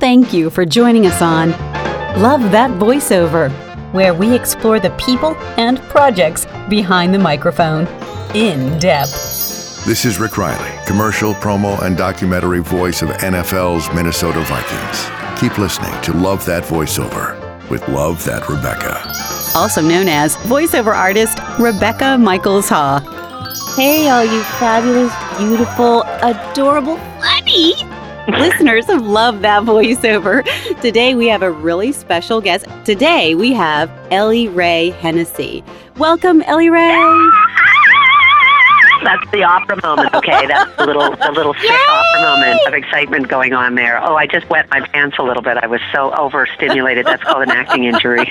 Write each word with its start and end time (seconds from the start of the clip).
Thank 0.00 0.32
you 0.32 0.48
for 0.48 0.64
joining 0.64 1.06
us 1.06 1.20
on 1.20 1.50
Love 2.22 2.52
That 2.52 2.70
Voiceover, 2.78 3.50
where 3.92 4.14
we 4.14 4.32
explore 4.32 4.78
the 4.78 4.90
people 4.90 5.34
and 5.56 5.80
projects 5.88 6.46
behind 6.68 7.12
the 7.12 7.18
microphone 7.18 7.88
in 8.32 8.78
depth. 8.78 9.84
This 9.84 10.04
is 10.04 10.20
Rick 10.20 10.38
Riley, 10.38 10.70
commercial, 10.86 11.34
promo, 11.34 11.82
and 11.82 11.96
documentary 11.96 12.60
voice 12.60 13.02
of 13.02 13.08
NFL's 13.08 13.92
Minnesota 13.92 14.40
Vikings. 14.42 15.40
Keep 15.40 15.58
listening 15.58 16.00
to 16.02 16.12
Love 16.12 16.44
That 16.46 16.62
Voiceover 16.62 17.34
with 17.68 17.86
Love 17.88 18.24
That 18.24 18.48
Rebecca. 18.48 19.02
Also 19.56 19.82
known 19.82 20.06
as 20.06 20.36
voiceover 20.36 20.94
artist 20.94 21.40
Rebecca 21.58 22.16
Michaels 22.16 22.68
Haw. 22.68 23.00
Hey, 23.74 24.08
all 24.10 24.24
you 24.24 24.42
fabulous, 24.60 25.12
beautiful, 25.38 26.02
adorable, 26.22 26.98
funny 27.20 27.87
listeners 28.36 28.84
have 28.86 29.06
loved 29.06 29.40
That 29.40 29.62
Voiceover. 29.62 30.44
Today 30.82 31.14
we 31.14 31.28
have 31.28 31.40
a 31.40 31.50
really 31.50 31.92
special 31.92 32.42
guest. 32.42 32.66
Today 32.84 33.34
we 33.34 33.54
have 33.54 33.90
Elley 34.10 34.48
Ray 34.48 34.90
Hennessy. 34.90 35.64
Welcome, 35.96 36.42
Elley 36.42 36.68
Ray. 36.68 36.90
That's 39.02 39.30
the 39.30 39.44
opera 39.44 39.80
moment. 39.82 40.12
Okay, 40.12 40.46
that's 40.48 40.76
the 40.76 40.84
little 40.84 41.10
the 41.14 41.30
little 41.32 41.54
sick 41.60 41.70
opera 41.88 42.20
moment 42.20 42.60
of 42.66 42.74
excitement 42.74 43.28
going 43.28 43.54
on 43.54 43.76
there. 43.76 44.02
Oh, 44.02 44.16
I 44.16 44.26
just 44.26 44.50
wet 44.50 44.68
my 44.70 44.80
pants 44.80 45.16
a 45.18 45.22
little 45.22 45.42
bit. 45.42 45.56
I 45.56 45.68
was 45.68 45.80
so 45.92 46.12
overstimulated. 46.14 47.06
That's 47.06 47.22
called 47.22 47.44
an 47.44 47.50
acting 47.50 47.84
injury. 47.84 48.30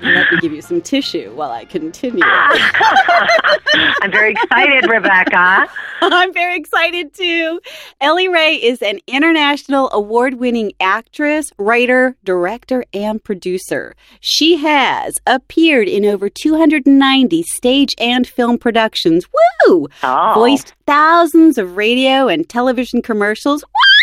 Let 0.00 0.30
me 0.32 0.38
give 0.40 0.52
you 0.52 0.62
some 0.62 0.80
tissue 0.80 1.32
while 1.34 1.50
I 1.50 1.64
continue. 1.64 2.22
I'm 2.26 4.10
very 4.10 4.32
excited, 4.32 4.88
Rebecca. 4.88 5.66
I'm 6.02 6.32
very 6.32 6.56
excited 6.56 7.14
too. 7.14 7.60
Elley 8.00 8.28
Ray 8.28 8.56
is 8.56 8.82
an 8.82 9.00
international 9.06 9.90
award 9.92 10.34
winning 10.34 10.72
actress, 10.80 11.52
writer, 11.58 12.16
director, 12.24 12.84
and 12.92 13.22
producer. 13.22 13.94
She 14.20 14.56
has 14.56 15.14
appeared 15.26 15.88
in 15.88 16.04
over 16.04 16.28
290 16.28 17.42
stage 17.44 17.94
and 17.98 18.26
film 18.26 18.58
productions. 18.58 19.26
Woo! 19.66 19.88
Oh. 20.02 20.32
Voiced 20.34 20.74
thousands 20.86 21.56
of 21.56 21.76
radio 21.76 22.28
and 22.28 22.48
television 22.48 23.00
commercials. 23.00 23.62
Woo! 23.62 23.93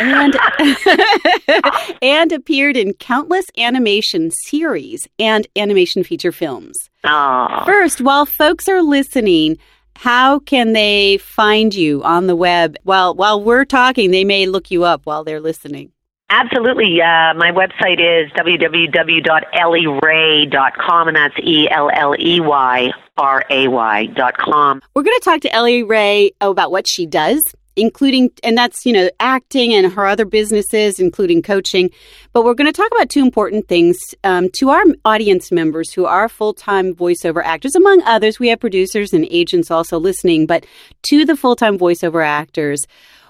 And 0.00 0.36
and 2.02 2.32
appeared 2.32 2.76
in 2.76 2.94
countless 2.94 3.46
animation 3.56 4.30
series 4.30 5.08
and 5.18 5.46
animation 5.56 6.04
feature 6.04 6.32
films. 6.32 6.90
Oh. 7.04 7.62
First, 7.64 8.00
while 8.00 8.26
folks 8.26 8.68
are 8.68 8.82
listening, 8.82 9.58
how 9.96 10.38
can 10.38 10.72
they 10.72 11.18
find 11.18 11.74
you 11.74 12.02
on 12.04 12.26
the 12.26 12.36
web? 12.36 12.76
While 12.84 13.14
while 13.14 13.42
we're 13.42 13.64
talking, 13.64 14.10
they 14.10 14.24
may 14.24 14.46
look 14.46 14.70
you 14.70 14.84
up 14.84 15.02
while 15.04 15.24
they're 15.24 15.40
listening. 15.40 15.92
Absolutely. 16.30 17.00
Uh, 17.00 17.32
my 17.34 17.52
website 17.52 18.00
is 18.00 18.30
www.elleyray.com, 18.32 21.08
and 21.08 21.16
that's 21.16 21.34
E 21.42 21.66
L 21.70 21.90
L 21.92 22.14
E 22.18 22.38
Y 22.40 22.90
R 23.16 23.42
A 23.50 23.68
Y 23.68 24.06
dot 24.06 24.36
com. 24.36 24.82
We're 24.94 25.04
going 25.04 25.16
to 25.18 25.24
talk 25.24 25.40
to 25.40 25.50
Elley 25.52 25.82
Ray 25.82 26.32
about 26.40 26.70
what 26.70 26.86
she 26.86 27.06
does, 27.06 27.42
including, 27.78 28.30
and 28.42 28.56
that's, 28.56 28.84
you 28.84 28.92
know, 28.92 29.08
acting 29.20 29.72
and 29.72 29.92
her 29.92 30.06
other 30.06 30.24
businesses, 30.24 30.98
including 30.98 31.42
coaching. 31.42 31.90
But 32.32 32.44
we're 32.44 32.54
going 32.54 32.70
to 32.70 32.76
talk 32.76 32.90
about 32.92 33.08
two 33.08 33.22
important 33.22 33.68
things 33.68 33.98
um, 34.24 34.48
to 34.54 34.70
our 34.70 34.82
audience 35.04 35.52
members 35.52 35.92
who 35.92 36.04
are 36.04 36.28
full 36.28 36.54
time 36.54 36.94
voiceover 36.94 37.42
actors, 37.44 37.74
among 37.74 38.02
others. 38.02 38.38
We 38.38 38.48
have 38.48 38.60
producers 38.60 39.12
and 39.12 39.26
agents 39.30 39.70
also 39.70 39.98
listening, 39.98 40.46
but 40.46 40.66
to 41.04 41.24
the 41.24 41.36
full 41.36 41.56
time 41.56 41.78
voiceover 41.78 42.24
actors, 42.24 42.84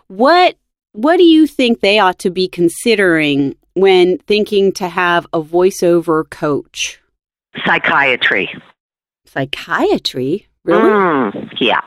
what 0.08 0.56
what 0.92 1.18
do 1.18 1.24
you 1.24 1.46
think 1.46 1.80
they 1.80 1.98
ought 1.98 2.18
to 2.20 2.30
be 2.30 2.48
considering 2.48 3.54
when 3.74 4.18
thinking 4.18 4.72
to 4.72 4.88
have 4.88 5.26
a 5.32 5.40
voiceover 5.40 6.28
coach? 6.28 7.00
Psychiatry. 7.64 8.50
Psychiatry? 9.26 10.46
Really? 10.64 10.90
Mm, 10.90 11.52
yeah. 11.60 11.80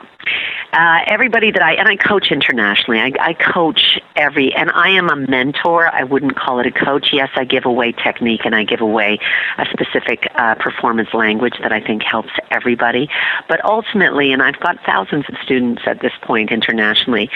Uh, 0.72 1.00
everybody 1.06 1.50
that 1.50 1.60
I 1.62 1.74
and 1.74 1.86
I 1.86 1.96
coach 1.96 2.32
internationally. 2.32 2.98
I, 2.98 3.12
I 3.20 3.34
coach 3.34 4.00
every, 4.16 4.54
and 4.54 4.70
I 4.70 4.88
am 4.88 5.10
a 5.10 5.16
mentor. 5.16 5.88
I 5.88 6.02
wouldn't 6.04 6.34
call 6.34 6.60
it 6.60 6.66
a 6.66 6.70
coach. 6.72 7.08
Yes, 7.12 7.28
I 7.34 7.44
give 7.44 7.66
away 7.66 7.92
technique 7.92 8.40
and 8.46 8.54
I 8.54 8.64
give 8.64 8.80
away 8.80 9.18
a 9.58 9.66
specific 9.66 10.26
uh, 10.34 10.54
performance 10.54 11.10
language 11.12 11.54
that 11.60 11.72
I 11.72 11.80
think 11.80 12.02
helps 12.02 12.30
everybody. 12.50 13.10
But 13.50 13.62
ultimately, 13.66 14.32
and 14.32 14.42
I've 14.42 14.60
got 14.60 14.78
thousands 14.86 15.26
of 15.28 15.34
students 15.44 15.82
at 15.84 16.00
this 16.00 16.12
point 16.22 16.50
internationally. 16.50 17.28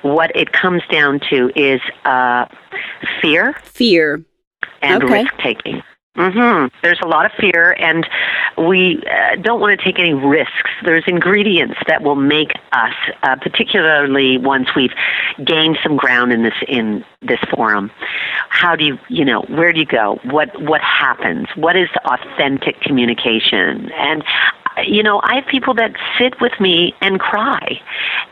What 0.00 0.34
it 0.34 0.52
comes 0.52 0.82
down 0.90 1.20
to 1.28 1.50
is 1.54 1.82
uh, 2.06 2.46
fear 3.20 3.52
Fear. 3.64 4.24
and 4.80 5.02
Okay. 5.04 5.24
risk 5.24 5.34
taking. 5.42 5.82
Hmm 6.18 6.66
There's 6.82 6.98
a 7.00 7.06
lot 7.06 7.26
of 7.26 7.32
fear, 7.38 7.76
and 7.78 8.04
we 8.56 9.00
uh, 9.08 9.36
don't 9.36 9.60
want 9.60 9.78
to 9.78 9.84
take 9.84 10.00
any 10.00 10.14
risks. 10.14 10.70
There's 10.84 11.04
ingredients 11.06 11.76
that 11.86 12.02
will 12.02 12.16
make 12.16 12.50
us, 12.72 12.94
uh, 13.22 13.36
particularly 13.36 14.36
once 14.36 14.68
we've 14.74 14.92
gained 15.44 15.78
some 15.80 15.96
ground 15.96 16.32
in 16.32 16.42
this 16.42 16.54
in 16.66 17.04
this 17.22 17.38
forum. 17.54 17.92
How 18.48 18.74
do 18.74 18.84
you, 18.84 18.98
you 19.08 19.24
know, 19.24 19.42
where 19.42 19.72
do 19.72 19.78
you 19.78 19.86
go? 19.86 20.18
What 20.24 20.60
what 20.60 20.80
happens? 20.80 21.46
What 21.54 21.76
is 21.76 21.88
authentic 22.04 22.80
communication? 22.80 23.92
And 23.92 24.24
you 24.86 25.02
know, 25.02 25.20
I 25.22 25.36
have 25.36 25.46
people 25.46 25.74
that 25.74 25.92
sit 26.18 26.40
with 26.40 26.52
me 26.60 26.94
and 27.00 27.20
cry, 27.20 27.80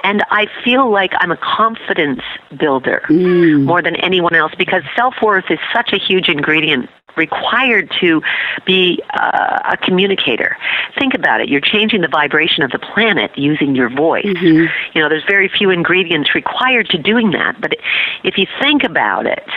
and 0.02 0.22
I 0.30 0.46
feel 0.64 0.90
like 0.90 1.12
I'm 1.18 1.30
a 1.30 1.36
confidence 1.36 2.22
builder 2.58 3.02
more 3.10 3.82
than 3.82 3.96
anyone 3.96 4.34
else 4.34 4.52
because 4.56 4.82
self 4.96 5.14
worth 5.22 5.50
is 5.50 5.58
such 5.74 5.92
a 5.92 5.98
huge 5.98 6.28
ingredient 6.28 6.88
required 7.16 7.90
to 8.00 8.22
be 8.66 9.02
uh, 9.14 9.58
a 9.72 9.76
communicator. 9.78 10.56
Think 10.98 11.14
about 11.14 11.40
it. 11.40 11.48
You're 11.48 11.60
changing 11.60 12.02
the 12.02 12.08
vibration 12.08 12.62
of 12.62 12.70
the 12.70 12.78
planet 12.78 13.30
using 13.36 13.74
your 13.74 13.88
voice. 13.88 14.26
You 14.94 15.00
know, 15.00 15.08
there's 15.08 15.24
very 15.26 15.48
few 15.48 15.70
ingredients 15.70 16.34
required 16.34 16.88
to 16.90 16.98
doing 16.98 17.30
that. 17.30 17.60
But 17.60 17.72
if 18.22 18.36
you 18.36 18.46
think 18.60 18.84
about 18.84 19.26
it, 19.26 19.48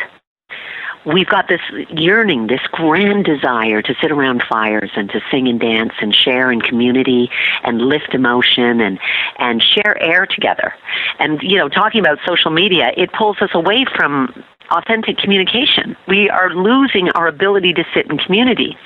we've 1.05 1.27
got 1.27 1.47
this 1.47 1.61
yearning, 1.89 2.47
this 2.47 2.61
grand 2.71 3.25
desire 3.25 3.81
to 3.81 3.95
sit 4.01 4.11
around 4.11 4.43
fires 4.47 4.91
and 4.95 5.09
to 5.09 5.21
sing 5.31 5.47
and 5.47 5.59
dance 5.59 5.93
and 6.01 6.13
share 6.13 6.51
in 6.51 6.61
community 6.61 7.29
and 7.63 7.81
lift 7.81 8.13
emotion 8.13 8.81
and 8.81 8.99
and 9.37 9.61
share 9.61 10.01
air 10.01 10.25
together. 10.25 10.73
And 11.19 11.41
you 11.41 11.57
know, 11.57 11.69
talking 11.69 12.01
about 12.01 12.19
social 12.27 12.51
media, 12.51 12.91
it 12.97 13.11
pulls 13.13 13.37
us 13.41 13.51
away 13.53 13.85
from 13.95 14.43
authentic 14.71 15.17
communication. 15.17 15.95
We 16.07 16.29
are 16.29 16.53
losing 16.53 17.09
our 17.11 17.27
ability 17.27 17.73
to 17.73 17.83
sit 17.93 18.09
in 18.09 18.17
community. 18.17 18.77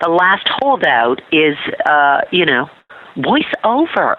The 0.00 0.08
last 0.08 0.46
holdout 0.48 1.20
is 1.32 1.56
uh, 1.86 2.22
you 2.30 2.46
know, 2.46 2.70
voice 3.16 3.52
over. 3.64 4.16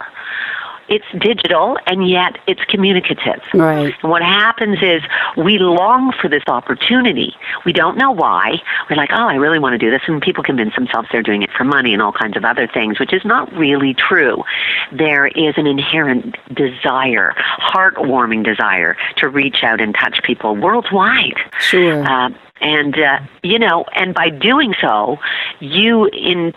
It's 0.89 1.05
digital 1.19 1.77
and 1.85 2.07
yet 2.07 2.38
it's 2.47 2.63
communicative. 2.66 3.41
Right. 3.53 3.94
And 4.01 4.11
what 4.11 4.21
happens 4.21 4.79
is 4.81 5.01
we 5.38 5.57
long 5.57 6.11
for 6.19 6.27
this 6.27 6.44
opportunity. 6.47 7.35
We 7.66 7.73
don't 7.73 7.97
know 7.97 8.11
why. 8.11 8.61
We're 8.89 8.95
like, 8.95 9.11
oh, 9.11 9.27
I 9.27 9.35
really 9.35 9.59
want 9.59 9.73
to 9.73 9.77
do 9.77 9.89
this. 9.89 10.01
And 10.07 10.22
people 10.22 10.43
convince 10.43 10.75
themselves 10.75 11.07
they're 11.11 11.23
doing 11.23 11.41
it 11.41 11.51
for 11.51 11.63
money 11.63 11.93
and 11.93 12.01
all 12.01 12.11
kinds 12.11 12.38
of 12.38 12.45
other 12.45 12.67
things, 12.67 12.99
which 12.99 13.13
is 13.13 13.23
not 13.25 13.51
really 13.53 13.93
true. 13.93 14.43
There 14.91 15.27
is 15.27 15.53
an 15.57 15.67
inherent 15.67 16.35
desire, 16.53 17.33
heartwarming 17.59 18.43
desire 18.43 18.97
to 19.17 19.29
reach 19.29 19.63
out 19.63 19.81
and 19.81 19.95
touch 19.95 20.22
people 20.23 20.55
worldwide. 20.55 21.38
Sure. 21.59 22.03
Uh, 22.03 22.29
and, 22.61 22.97
uh, 22.97 23.19
you 23.41 23.59
know, 23.59 23.85
and 23.95 24.13
by 24.13 24.29
doing 24.29 24.73
so, 24.79 25.19
you 25.59 26.05
in 26.07 26.53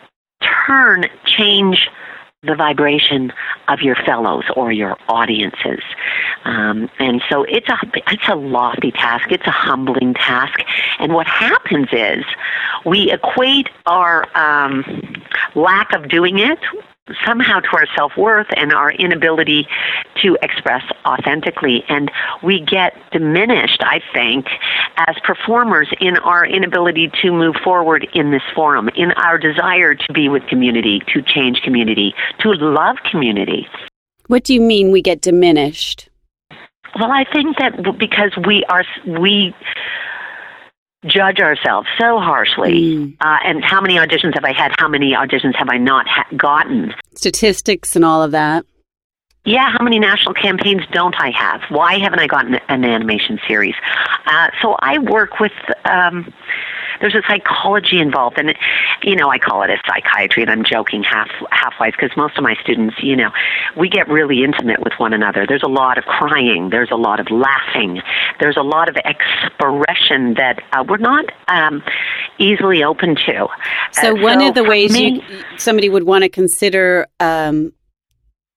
turn 0.67 1.07
change 1.25 1.89
the 2.47 2.55
vibration 2.55 3.33
of 3.69 3.81
your 3.81 3.97
fellows 3.97 4.45
or 4.57 4.73
your 4.73 4.97
audiences. 5.09 5.81
Um, 6.45 6.89
and 6.99 7.23
so 7.29 7.45
it's 7.45 7.69
a 7.69 7.79
it's 7.95 8.29
a 8.29 8.37
lofty 8.37 8.93
task. 8.93 9.31
It's 9.31 9.47
a 9.47 9.51
humbling 9.51 10.15
task. 10.15 10.61
And 10.99 11.13
what 11.13 11.27
happens 11.27 11.89
is 11.93 12.25
we 12.85 13.11
equate 13.11 13.69
our 13.87 14.27
um, 14.37 15.23
lack 15.55 15.93
of 15.93 16.09
doing 16.09 16.39
it 16.39 16.59
somehow 17.25 17.61
to 17.61 17.69
our 17.73 17.87
self 17.97 18.13
worth 18.17 18.47
and 18.57 18.73
our 18.73 18.91
inability 18.91 19.67
to 20.23 20.37
express 20.43 20.83
authentically. 21.05 21.85
And 21.89 22.11
we 22.43 22.61
get 22.61 22.95
diminished, 23.13 23.83
I 23.83 24.01
think, 24.13 24.47
as 24.97 25.17
performers 25.25 25.89
in 26.01 26.17
our 26.19 26.45
inability 26.45 27.11
to 27.23 27.33
move 27.33 27.57
forward 27.63 28.07
in 28.15 28.31
this 28.31 28.43
forum, 28.55 28.89
in 28.97 29.13
our 29.13 29.39
desire 29.39 29.95
to 29.95 30.13
be 30.13 30.29
with 30.29 30.47
community, 30.49 31.01
to 31.13 31.23
change 31.23 31.61
community, 31.63 32.15
to 32.41 32.51
love 32.51 32.97
community. 33.11 33.67
What 34.27 34.45
do 34.45 34.55
you 34.55 34.61
mean 34.61 34.91
we 34.91 35.03
get 35.03 35.21
diminished? 35.21 36.09
Well, 36.99 37.13
I 37.13 37.25
think 37.33 37.59
that 37.59 37.99
because 37.99 38.33
we 38.47 38.65
are 38.65 38.85
we 39.07 39.55
judge 41.07 41.39
ourselves 41.41 41.89
so 41.99 42.19
harshly, 42.19 43.17
uh, 43.21 43.39
and 43.45 43.65
how 43.65 43.81
many 43.81 43.95
auditions 43.97 44.35
have 44.35 44.45
I 44.45 44.53
had? 44.53 44.73
How 44.79 44.89
many 44.89 45.13
auditions 45.13 45.55
have 45.57 45.69
I 45.71 45.79
not 45.79 46.07
ha- 46.09 46.27
gotten? 46.37 46.95
Statistics 47.15 47.95
and 47.97 48.05
all 48.05 48.23
of 48.23 48.31
that. 48.33 48.65
yeah, 49.45 49.71
how 49.71 49.83
many 49.85 49.99
national 49.99 50.35
campaigns 50.35 50.83
don't 50.93 51.15
I 51.21 51.31
have? 51.31 51.61
Why 51.69 51.99
haven't 51.99 52.19
I 52.19 52.27
gotten 52.27 52.57
an 52.69 52.85
animation 52.85 53.39
series? 53.47 53.75
Uh, 54.27 54.49
so 54.61 54.77
I 54.81 54.99
work 54.99 55.39
with. 55.41 55.53
Um, 55.85 56.33
there's 57.01 57.15
a 57.15 57.23
psychology 57.29 57.99
involved, 57.99 58.39
and 58.39 58.51
it, 58.51 58.57
you 59.03 59.17
know 59.17 59.29
I 59.29 59.39
call 59.39 59.63
it 59.63 59.71
a 59.71 59.77
psychiatry, 59.87 60.43
and 60.43 60.51
I'm 60.51 60.65
joking 60.65 61.03
half 61.03 61.29
halfwise 61.51 61.93
because 61.93 62.17
most 62.17 62.37
of 62.37 62.43
my 62.43 62.55
students, 62.63 62.97
you 63.03 63.17
know, 63.17 63.31
we 63.77 63.89
get 63.89 64.09
really 64.09 64.45
intimate 64.45 64.81
with 64.81 64.93
one 64.99 65.13
another. 65.13 65.47
There's 65.47 65.63
a 65.63 65.69
lot 65.69 65.99
of 65.99 66.05
crying, 66.05 66.71
there's 66.71 66.91
a 66.91 66.97
lot 66.97 67.21
of 67.21 67.31
laughing, 67.31 68.03
there's 68.41 68.57
a 68.57 68.63
lot 68.63 68.89
of 68.89 68.97
expression 69.05 70.35
that 70.35 70.63
uh, 70.73 70.85
we're 70.89 70.97
not 70.99 71.25
um, 71.49 71.83
easily 72.39 72.83
open 72.83 73.17
to. 73.27 73.47
So, 73.93 74.17
Uh, 74.17 74.23
one 74.23 74.41
so 74.41 74.49
of 74.49 74.55
the 74.55 74.65
ways 74.65 74.93
me- 74.93 75.23
you, 75.29 75.43
somebody 75.57 75.89
would 75.89 76.05
want 76.05 76.23
to 76.23 76.29
consider 76.29 77.07
um, 77.21 77.73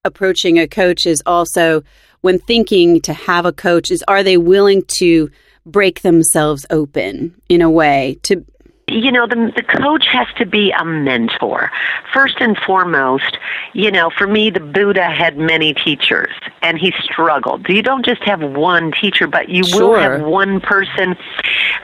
approaching 0.04 0.58
a 0.58 0.66
coach 0.66 1.06
is 1.06 1.22
also 1.26 1.82
when 2.20 2.38
thinking 2.38 3.00
to 3.02 3.12
have 3.12 3.46
a 3.46 3.52
coach 3.52 3.90
is 3.90 4.04
are 4.08 4.22
they 4.22 4.36
willing 4.36 4.82
to 4.98 5.30
break 5.70 6.02
themselves 6.02 6.66
open 6.70 7.34
in 7.48 7.62
a 7.62 7.70
way 7.70 8.18
to 8.22 8.44
you 8.88 9.12
know 9.12 9.26
the 9.26 9.52
the 9.54 9.62
coach 9.62 10.06
has 10.10 10.26
to 10.36 10.44
be 10.44 10.72
a 10.72 10.84
mentor. 10.84 11.70
First 12.12 12.36
and 12.40 12.56
foremost 12.66 13.38
you 13.72 13.90
know 13.90 14.10
for 14.10 14.26
me 14.26 14.50
the 14.50 14.60
buddha 14.60 15.04
had 15.04 15.38
many 15.38 15.74
teachers 15.74 16.32
and 16.62 16.78
he 16.78 16.92
struggled. 17.02 17.68
You 17.68 17.82
don't 17.82 18.04
just 18.04 18.22
have 18.24 18.42
one 18.42 18.92
teacher 18.92 19.26
but 19.26 19.48
you 19.48 19.62
will 19.72 19.94
have 19.94 20.22
one 20.22 20.60
person 20.60 21.16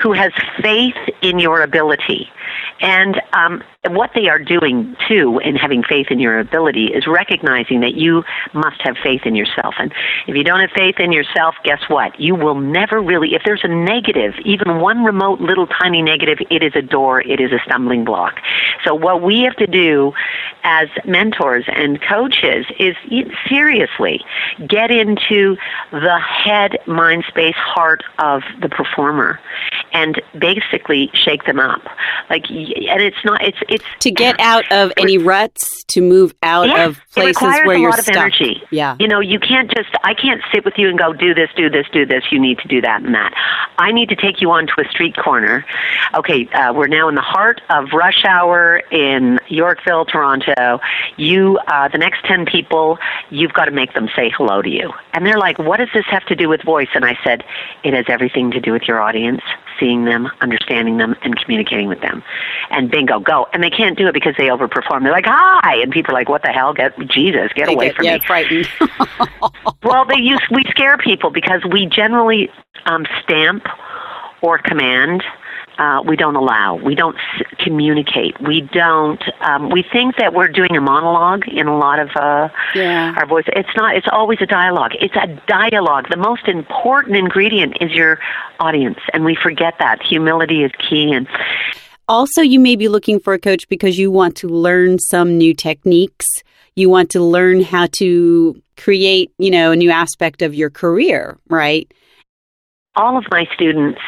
who 0.03 0.13
has 0.13 0.33
faith 0.61 0.97
in 1.23 1.39
your 1.39 1.63
ability. 1.63 2.29
And 2.81 3.21
um, 3.33 3.63
what 3.91 4.11
they 4.15 4.29
are 4.29 4.39
doing 4.39 4.97
too 5.09 5.41
in 5.45 5.57
having 5.57 5.83
faith 5.83 6.09
in 6.11 6.19
your 6.19 6.39
ability 6.39 6.87
is 6.87 7.07
recognizing 7.07 7.81
that 7.81 7.95
you 7.95 8.25
must 8.53 8.81
have 8.83 8.97
faith 9.03 9.23
in 9.25 9.35
yourself. 9.35 9.75
And 9.79 9.93
if 10.27 10.37
you 10.37 10.45
don't 10.45 10.61
have 10.61 10.71
faith 10.77 10.97
in 10.99 11.13
yourself 11.13 11.55
guess 11.65 11.81
what? 11.89 12.19
You 12.21 12.35
will 12.35 12.55
never 12.61 13.01
really 13.01 13.35
if 13.35 13.43
there's 13.45 13.65
a 13.65 13.69
negative 13.69 14.35
even 14.45 14.81
one 14.81 15.05
remote 15.05 15.41
little 15.41 15.67
tiny 15.67 16.03
negative 16.03 16.39
it 16.51 16.63
is 16.63 16.73
a 16.75 16.83
door 16.83 17.21
it 17.21 17.41
is 17.41 17.53
a 17.53 17.59
stumbling 17.65 18.05
block. 18.05 18.41
So 18.85 18.95
what 18.95 19.23
we 19.23 19.41
have 19.43 19.57
to 19.57 19.67
do 19.67 20.13
as 20.65 20.89
mentors 21.05 21.65
and 21.69 22.01
coaches 22.03 22.67
is 22.79 22.97
seriously 23.49 24.25
get 24.67 24.91
into 24.91 25.57
the 25.93 26.19
head 26.19 26.79
mind 26.87 27.25
space 27.29 27.55
heart 27.57 28.03
of 28.19 28.43
the 28.61 28.69
performer 28.69 29.41
and 29.93 30.21
basically 30.39 31.11
shake 31.15 31.45
them 31.45 31.61
up. 31.61 31.83
Like 32.31 32.49
and 32.51 33.03
it's 33.03 33.25
not 33.25 33.43
it's 33.43 33.59
it's 33.69 33.76
to 34.01 34.11
get 34.11 34.39
out 34.41 34.71
of 34.71 34.93
any 34.97 35.19
ruts 35.19 35.85
to 35.89 36.01
move 36.01 36.35
out 36.43 36.69
yeah, 36.69 36.87
of 36.87 37.01
places 37.13 37.43
where 37.43 37.73
a 37.73 37.81
you're 37.81 37.91
lot 37.91 37.99
of 37.99 38.09
energy. 38.09 38.63
yeah 38.71 38.97
You 38.99 39.09
know, 39.09 39.21
you 39.21 39.39
can't 39.39 39.71
just, 39.75 39.91
I 40.05 40.15
can't 40.15 40.43
sit 40.53 40.65
with 40.65 40.75
you 40.77 40.89
and 40.89 40.99
go, 40.99 41.13
do 41.13 41.35
this, 41.35 41.49
do 41.57 41.71
this, 41.71 41.87
do 41.93 42.05
this. 42.05 42.25
You 42.31 42.41
need 42.41 42.59
to 42.59 42.69
do 42.69 42.81
that 42.81 43.03
and 43.03 43.15
that. 43.15 43.33
I 43.79 43.93
need 43.93 44.09
to 44.09 44.17
take 44.17 44.41
you 44.41 44.51
onto 44.51 44.73
a 44.81 44.89
street 44.91 45.17
corner. 45.17 45.65
Okay, 46.15 46.47
uh, 46.49 46.73
we're 46.73 46.87
now 46.89 47.09
in 47.09 47.15
the 47.15 47.21
heart 47.21 47.61
of 47.71 47.93
rush 47.93 48.25
hour 48.25 48.79
in 48.91 49.39
Yorkville, 49.49 50.07
Toronto. 50.07 50.81
You, 51.17 51.59
uh, 51.67 51.89
the 51.89 51.99
next 51.99 52.25
10 52.27 52.47
people, 52.47 52.99
you've 53.31 53.53
got 53.53 53.67
to 53.67 53.71
make 53.71 53.95
them 53.95 54.09
say 54.17 54.31
hello 54.37 54.63
to 54.63 54.69
you. 54.69 54.93
And 55.13 55.25
they're 55.25 55.39
like, 55.39 55.59
what 55.59 55.79
does 55.79 55.89
this 55.95 56.05
have 56.11 56.25
to 56.27 56.35
do 56.37 56.49
with 56.49 56.63
voice? 56.63 56.89
And 56.95 57.05
I 57.05 57.17
said, 57.25 57.45
it 57.85 57.95
has 57.95 58.07
everything 58.09 58.51
to 58.53 58.61
do 58.61 58.73
with 58.73 58.83
your 58.83 59.01
audience, 59.01 59.43
seeing 59.79 60.05
them, 60.05 60.29
understanding 60.41 60.99
them, 60.99 61.15
and 61.23 61.37
communicating 61.39 61.89
with 61.89 62.01
them. 62.01 62.23
And 62.71 62.91
bingo, 62.91 63.21
go. 63.21 63.47
And 63.53 63.63
they 63.69 63.77
can't 63.77 63.99
do 63.99 64.07
it 64.07 64.15
because 64.15 64.35
they 64.39 64.45
overperform. 64.49 65.03
They're 65.03 65.13
like, 65.13 65.27
hi. 65.27 65.77
And 65.83 65.91
people 65.91 66.13
are 66.15 66.19
like, 66.19 66.29
what 66.29 66.43
the 66.43 66.49
hell? 66.51 66.73
Get, 66.73 66.97
Jesus, 67.09 67.51
get 67.55 67.67
They 67.67 67.75
away 67.75 67.87
get- 67.89 67.97
from 67.97 68.05
yeah 68.05 68.19
me. 68.19 68.23
frightened 68.27 68.69
Well, 69.83 70.05
they 70.07 70.19
use 70.19 70.41
we 70.51 70.65
scare 70.71 70.97
people 70.99 71.31
because 71.31 71.63
we 71.71 71.87
generally 71.87 72.49
um, 72.87 73.07
stamp 73.23 73.65
or 74.43 74.59
command. 74.59 75.23
Uh, 75.79 76.01
we 76.07 76.17
don't 76.17 76.37
allow. 76.37 76.75
We 76.77 76.95
don't 76.95 77.17
s- 77.17 77.43
communicate. 77.59 78.41
We 78.41 78.63
don't. 78.63 79.23
Um, 79.43 79.69
we 79.69 79.83
think 79.93 80.17
that 80.17 80.33
we're 80.33 80.49
doing 80.49 80.75
a 80.75 80.81
monologue 80.81 81.47
in 81.49 81.67
a 81.67 81.77
lot 81.77 81.99
of 81.99 82.09
uh, 82.17 82.49
Yeah. 82.75 83.13
our 83.19 83.27
voice. 83.27 83.45
It's 83.49 83.69
not. 83.77 83.95
It's 83.95 84.07
always 84.11 84.39
a 84.41 84.47
dialogue. 84.47 84.93
It's 84.99 85.15
a 85.17 85.27
dialogue. 85.47 86.07
The 86.09 86.17
most 86.17 86.49
important 86.49 87.17
ingredient 87.17 87.77
is 87.83 87.91
your 87.93 88.19
audience, 88.59 88.99
and 89.13 89.23
we 89.25 89.35
forget 89.35 89.75
that. 89.79 90.03
Humility 90.03 90.65
is 90.65 90.73
key. 90.89 91.13
And 91.13 91.29
Also, 92.09 92.41
you 92.41 92.61
may 92.61 92.77
be 92.77 92.89
looking 92.89 93.19
for 93.19 93.35
a 93.35 93.39
coach 93.39 93.69
because 93.69 93.99
you 93.99 94.11
want 94.11 94.37
to 94.37 94.49
learn 94.49 94.99
some 94.99 95.37
new 95.37 95.55
techniques. 95.55 96.27
You 96.77 96.89
want 96.89 97.11
to 97.11 97.21
learn 97.21 97.63
how 97.63 97.89
to 97.99 98.63
create, 98.77 99.33
you 99.39 99.51
know, 99.51 99.73
a 99.73 99.77
new 99.77 99.91
aspect 99.91 100.43
of 100.43 100.55
your 100.55 100.71
career, 100.71 101.39
right? 101.49 101.91
all 102.97 103.17
of 103.17 103.25
my 103.31 103.47
students 103.55 104.01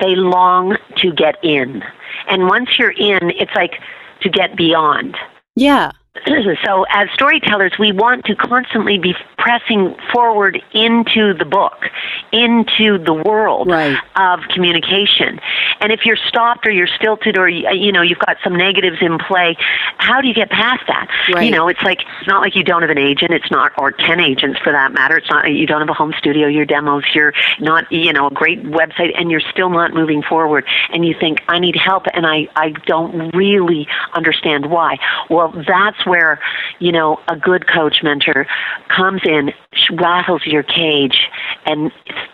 they 0.00 0.14
long 0.14 0.76
to 0.96 1.12
get 1.12 1.36
in 1.42 1.82
and 2.28 2.48
once 2.48 2.78
you're 2.78 2.90
in 2.90 3.30
it's 3.30 3.54
like 3.54 3.72
to 4.20 4.28
get 4.28 4.56
beyond 4.56 5.16
Yeah. 5.56 5.92
so 6.64 6.84
as 6.90 7.08
storytellers 7.12 7.72
we 7.78 7.90
want 7.92 8.24
to 8.24 8.36
constantly 8.36 8.98
be 8.98 9.14
pressing 9.36 9.96
forward 10.12 10.62
into 10.72 11.34
the 11.34 11.44
book 11.44 11.84
into 12.32 12.98
the 12.98 13.12
world 13.12 13.68
Right. 13.68 13.98
of 14.16 14.40
communication. 14.52 15.40
And 15.80 15.92
if 15.92 16.06
you're 16.06 16.16
stopped 16.28 16.66
or 16.66 16.70
you're 16.70 16.86
stilted 16.86 17.36
or 17.36 17.48
you 17.48 17.90
know 17.92 18.02
you've 18.02 18.18
got 18.20 18.36
some 18.44 18.54
negatives 18.56 18.98
in 19.00 19.18
play 19.18 19.56
how 19.98 20.20
do 20.20 20.28
you 20.28 20.34
get 20.34 20.50
past 20.50 20.82
that? 20.86 21.08
Right. 21.32 21.44
you 21.46 21.50
know 21.50 21.68
it's 21.68 21.82
like 21.82 22.00
it's 22.20 22.28
not 22.28 22.40
like 22.40 22.54
you 22.54 22.62
don't 22.62 22.82
have 22.82 22.90
an 22.90 22.98
agent. 22.98 23.32
It's 23.32 23.50
not 23.50 23.72
or 23.78 23.90
10 23.90 24.20
agents 24.20 24.58
for 24.60 24.72
that 24.72 24.92
matter. 24.92 25.16
It's 25.16 25.28
not 25.28 25.50
you 25.50 25.66
don't 25.66 25.80
have 25.80 25.90
a 25.90 25.94
home 25.94 26.14
studio 26.18 26.46
your 26.46 26.64
demos 26.64 27.04
you're 27.12 27.32
not 27.60 27.90
you 27.90 28.12
know 28.12 28.28
a 28.28 28.30
great 28.30 28.62
website 28.62 29.18
and 29.18 29.30
you're 29.30 29.42
still 29.52 29.70
not 29.70 29.92
moving 29.92 30.22
forward 30.22 30.64
and 30.92 31.04
you 31.04 31.14
think 31.18 31.38
i 31.48 31.58
need 31.58 31.74
help 31.76 32.04
and 32.14 32.26
i 32.26 32.46
i 32.56 32.70
don't 32.86 33.30
really 33.34 33.88
understand 34.14 34.70
why. 34.70 34.96
Well 35.28 35.52
that's 35.66 36.03
where 36.06 36.40
you 36.78 36.92
know 36.92 37.20
a 37.28 37.36
good 37.36 37.66
coach 37.68 38.02
mentor 38.02 38.46
comes 38.88 39.22
in 39.24 39.52
rattles 39.92 40.42
your 40.46 40.62
cage 40.62 41.28
and 41.66 41.90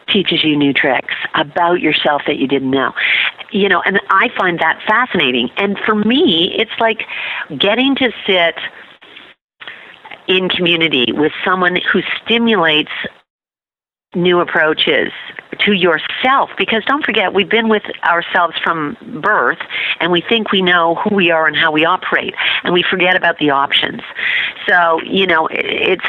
teaches 0.08 0.44
you 0.44 0.56
new 0.56 0.72
tricks 0.72 1.14
about 1.34 1.80
yourself 1.80 2.22
that 2.26 2.36
you 2.36 2.46
didn't 2.46 2.70
know. 2.70 2.92
You 3.52 3.68
know 3.68 3.82
and 3.82 4.00
i 4.10 4.28
find 4.36 4.58
that 4.60 4.80
fascinating. 4.86 5.50
And 5.56 5.78
for 5.84 5.94
me 5.94 6.54
it's 6.56 6.78
like 6.78 7.02
getting 7.58 7.94
to 7.96 8.10
sit 8.26 8.54
in 10.28 10.48
community 10.48 11.12
with 11.12 11.32
someone 11.44 11.80
who 11.92 12.02
stimulates 12.22 12.92
new 14.14 14.40
approaches 14.40 15.12
to 15.60 15.72
yourself. 15.72 16.50
Because 16.58 16.84
don't 16.84 17.04
forget 17.04 17.34
we've 17.34 17.48
been 17.48 17.68
with 17.68 17.84
ourselves 18.04 18.54
from 18.62 18.96
birth 19.22 19.58
and 20.00 20.10
we 20.10 20.20
think 20.20 20.50
we 20.50 20.62
know 20.62 20.96
who 20.96 21.14
we 21.14 21.30
are 21.30 21.46
and 21.46 21.56
how 21.56 21.70
we 21.70 21.84
operate 21.84 22.34
and 22.64 22.72
we 22.74 22.82
forget 22.82 23.16
about 23.16 23.38
the 23.38 23.50
options. 23.50 24.02
So 24.68 25.00
you 25.02 25.26
know 25.26 25.48
it's 25.50 26.04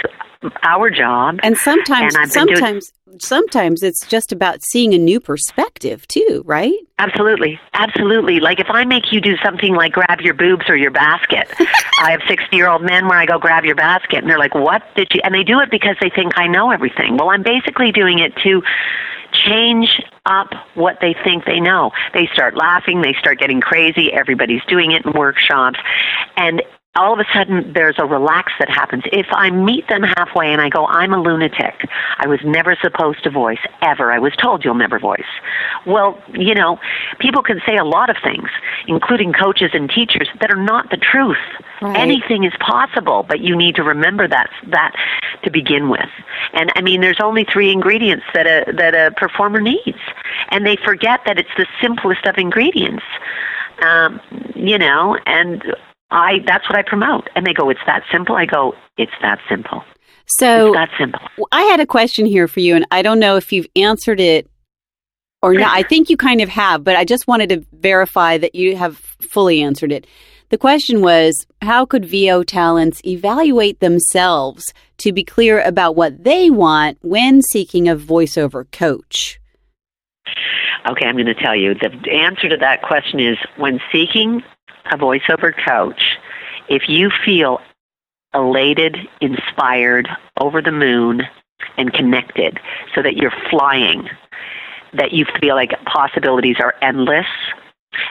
our 0.64 0.90
job 0.90 1.40
And 1.44 1.58
sometimes 1.58 2.16
And 2.16 2.24
I've 2.24 2.32
doing- 2.32 2.56
sometimes 2.56 2.92
sometimes 3.20 3.84
it's 3.84 4.06
just 4.08 4.32
about 4.32 4.64
seeing 4.64 4.94
a 4.94 4.98
new 4.98 5.20
perspective 5.20 6.08
too, 6.08 6.44
right? 6.46 6.74
Absolutely, 6.98 7.60
absolutely. 7.74 8.40
Like 8.40 8.60
if 8.60 8.70
I 8.70 8.86
make 8.86 9.12
you 9.12 9.20
do 9.20 9.36
something 9.44 9.76
like 9.76 9.92
grab 9.92 10.22
your 10.22 10.34
boobs 10.34 10.70
or 10.70 10.76
your 10.78 10.92
basket, 10.92 11.48
I 12.00 12.12
have 12.12 12.22
sixty-year-old 12.28 12.82
men 12.84 13.08
where 13.08 13.18
I 13.18 13.26
go 13.26 13.38
grab 13.38 13.66
your 13.66 13.76
basket, 13.76 14.20
and 14.20 14.30
they're 14.30 14.40
like, 14.40 14.56
"What 14.56 14.82
did 14.96 15.10
you?" 15.14 15.22
And 15.24 15.34
they 15.36 15.44
do 15.44 15.60
it 15.60 15.70
because 15.70 15.98
they 16.02 16.10
think 16.10 16.34
I 16.38 16.48
know 16.48 16.72
everything. 16.72 17.18
Well, 17.18 17.30
I'm 17.30 17.44
basically 17.44 17.92
doing 17.92 18.20
it 18.20 18.34
to 18.44 18.62
change 19.46 20.02
up 20.26 20.50
what 20.76 20.98
they 21.02 21.16
think 21.24 21.46
they 21.46 21.60
know. 21.60 21.92
They 22.14 22.30
start 22.34 22.56
laughing, 22.56 23.02
they 23.02 23.14
start 23.20 23.40
getting 23.40 23.62
crazy. 23.62 24.12
Everybody's 24.14 24.64
doing 24.68 24.92
it 24.92 25.06
in 25.06 25.12
workshops, 25.14 25.80
and 26.38 26.62
all 26.96 27.14
of 27.14 27.20
a 27.20 27.26
sudden 27.34 27.72
there's 27.74 27.96
a 28.00 28.06
relax 28.06 28.52
that 28.60 28.70
happens. 28.70 29.04
If 29.14 29.28
I 29.32 29.50
meet 29.50 29.88
them 29.88 30.04
halfway 30.04 30.52
and 30.52 30.60
I 30.60 30.68
go, 30.68 30.86
I'm 30.86 31.14
a 31.14 31.22
lunatic. 31.22 31.88
I 32.18 32.28
was 32.28 32.40
never 32.44 32.76
supposed 32.82 33.24
to 33.24 33.30
voice, 33.30 33.60
ever. 33.82 34.12
I 34.12 34.20
was 34.20 34.36
told 34.36 34.66
you'll 34.66 34.76
never 34.76 35.00
voice. 35.00 35.22
Well, 35.86 36.22
you 36.34 36.54
know, 36.54 36.80
people 37.20 37.44
can 37.44 37.62
say 37.66 37.78
a 37.78 37.86
lot 37.86 38.10
of 38.10 38.18
things, 38.22 38.50
including 38.88 39.32
coaches 39.32 39.72
and 39.74 39.90
teachers, 39.90 40.28
that 40.42 40.52
are 40.52 40.62
not 40.62 40.90
the 40.90 40.98
truth. 40.98 41.38
Right. 41.82 41.98
Anything 41.98 42.44
is 42.44 42.54
possible, 42.60 43.24
but 43.24 43.40
you 43.40 43.56
need 43.56 43.76
to 43.76 43.84
remember 43.84 44.28
that 44.28 44.50
that 44.68 44.94
to 45.44 45.50
begin 45.50 45.90
with. 45.90 46.10
And 46.54 46.72
I 46.76 46.82
mean, 46.82 47.00
there's 47.00 47.22
only 47.24 47.46
three 47.46 47.72
ingredients 47.72 48.26
that 48.34 48.46
a 48.46 48.72
that 48.74 48.94
a 48.94 49.12
performer 49.12 49.62
needs, 49.62 49.98
and 50.50 50.66
they 50.66 50.76
forget 50.76 51.22
that 51.26 51.40
it's 51.40 51.50
the 51.58 51.66
simplest 51.82 52.26
of 52.26 52.38
ingredients. 52.38 53.04
Um, 53.82 54.22
you 54.56 54.78
know, 54.78 55.18
and 55.26 55.64
I 56.12 56.40
that's 56.46 56.68
what 56.70 56.78
I 56.78 56.84
promote. 56.84 57.30
And 57.36 57.46
they 57.46 57.54
go, 57.54 57.70
"It's 57.70 57.80
that 57.86 58.04
simple." 58.12 58.36
I 58.36 58.46
go, 58.46 58.76
"It's 58.98 59.12
that 59.22 59.40
simple. 59.50 59.84
So 60.28 60.68
it's 60.68 60.76
that 60.76 60.90
simple." 60.98 61.22
I 61.52 61.64
had 61.64 61.80
a 61.80 61.86
question 61.86 62.26
here 62.26 62.48
for 62.48 62.60
you, 62.60 62.76
and 62.76 62.86
I 62.92 63.02
don't 63.02 63.20
know 63.20 63.38
if 63.38 63.52
you've 63.52 63.68
answered 63.76 64.20
it 64.20 64.48
or 65.42 65.54
not. 65.54 65.76
I 65.76 65.84
think 65.84 66.10
you 66.10 66.18
kind 66.18 66.42
of 66.42 66.50
have, 66.50 66.84
but 66.84 66.96
I 66.96 67.06
just 67.06 67.28
wanted 67.28 67.50
to 67.50 67.66
verify 67.74 68.38
that 68.38 68.56
you 68.56 68.76
have 68.76 68.98
fully 68.98 69.62
answered 69.62 69.92
it. 69.92 70.06
The 70.50 70.58
question 70.58 71.02
was 71.02 71.48
how 71.62 71.86
could 71.86 72.06
VO 72.06 72.44
talents 72.44 73.02
evaluate 73.06 73.80
themselves 73.80 74.74
to 74.98 75.14
be 75.14 75.24
clear 75.24 75.62
about 75.62 75.96
what 75.96 76.26
they 76.26 76.50
want 76.50 76.98
when 77.02 77.42
seeking 77.42 77.88
a 77.88 77.96
voiceover 77.96 78.70
coach? 78.72 79.40
Okay, 80.90 81.06
I'm 81.06 81.16
going 81.16 81.26
to 81.28 81.34
tell 81.36 81.56
you. 81.56 81.74
The 81.74 82.12
answer 82.12 82.50
to 82.50 82.58
that 82.58 82.82
question 82.82 83.20
is 83.20 83.38
when 83.58 83.80
seeking 83.92 84.44
a 84.92 84.98
voiceover 84.98 85.54
coach, 85.66 86.18
if 86.70 86.84
you 86.88 87.12
feel 87.26 87.60
elated, 88.34 88.98
inspired, 89.20 90.08
over 90.40 90.62
the 90.62 90.72
moon, 90.72 91.24
and 91.78 91.94
connected 91.94 92.60
so 92.96 93.02
that 93.02 93.18
you're 93.18 93.34
flying, 93.50 94.10
that 94.94 95.12
you 95.12 95.26
feel 95.40 95.56
like 95.56 95.72
possibilities 95.86 96.58
are 96.60 96.74
endless, 96.82 97.28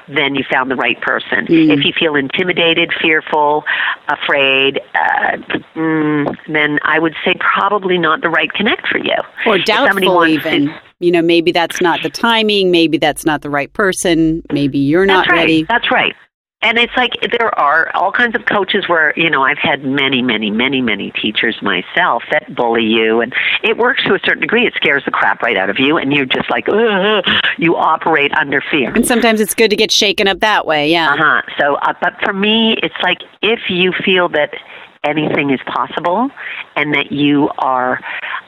then 0.08 0.34
you 0.34 0.44
found 0.50 0.70
the 0.70 0.76
right 0.76 1.00
person. 1.00 1.46
Mm. 1.46 1.78
If 1.78 1.84
you 1.84 1.92
feel 1.98 2.14
intimidated, 2.14 2.92
fearful, 3.00 3.64
afraid, 4.08 4.80
uh, 4.94 5.38
mm, 5.74 6.36
then 6.48 6.78
I 6.82 6.98
would 6.98 7.14
say 7.24 7.34
probably 7.40 7.96
not 7.96 8.20
the 8.20 8.28
right 8.28 8.52
connect 8.52 8.88
for 8.88 8.98
you. 8.98 9.16
Or 9.46 9.58
doubtful, 9.58 10.26
even. 10.26 10.66
to- 10.66 10.80
you 11.00 11.10
know, 11.10 11.22
maybe 11.22 11.50
that's 11.50 11.80
not 11.80 12.02
the 12.02 12.10
timing. 12.10 12.70
Maybe 12.70 12.98
that's 12.98 13.24
not 13.24 13.40
the 13.40 13.48
right 13.48 13.72
person. 13.72 14.42
Maybe 14.52 14.78
you're 14.78 15.06
not 15.06 15.28
right. 15.28 15.38
ready. 15.38 15.62
That's 15.62 15.90
right. 15.90 16.14
And 16.62 16.76
it's 16.78 16.92
like 16.94 17.12
there 17.38 17.58
are 17.58 17.90
all 17.94 18.12
kinds 18.12 18.34
of 18.34 18.44
coaches 18.44 18.86
where, 18.86 19.14
you 19.16 19.30
know, 19.30 19.42
I've 19.42 19.58
had 19.58 19.82
many, 19.82 20.20
many, 20.20 20.50
many, 20.50 20.82
many 20.82 21.10
teachers 21.10 21.56
myself 21.62 22.22
that 22.30 22.54
bully 22.54 22.84
you. 22.84 23.22
And 23.22 23.34
it 23.62 23.78
works 23.78 24.04
to 24.04 24.14
a 24.14 24.18
certain 24.22 24.42
degree. 24.42 24.66
It 24.66 24.74
scares 24.74 25.02
the 25.06 25.10
crap 25.10 25.40
right 25.40 25.56
out 25.56 25.70
of 25.70 25.78
you. 25.78 25.96
And 25.96 26.12
you're 26.12 26.26
just 26.26 26.50
like, 26.50 26.68
Ugh. 26.68 27.24
you 27.56 27.76
operate 27.76 28.32
under 28.34 28.62
fear. 28.70 28.92
And 28.94 29.06
sometimes 29.06 29.40
it's 29.40 29.54
good 29.54 29.70
to 29.70 29.76
get 29.76 29.90
shaken 29.90 30.28
up 30.28 30.40
that 30.40 30.66
way. 30.66 30.90
Yeah. 30.90 31.12
Uh 31.12 31.16
huh. 31.16 31.42
So, 31.58 31.74
uh, 31.76 31.94
but 32.00 32.14
for 32.22 32.34
me, 32.34 32.76
it's 32.82 32.94
like 33.02 33.18
if 33.40 33.70
you 33.70 33.92
feel 34.04 34.28
that 34.30 34.54
anything 35.02 35.50
is 35.50 35.60
possible 35.66 36.28
and 36.76 36.92
that 36.92 37.10
you 37.10 37.48
are 37.58 38.00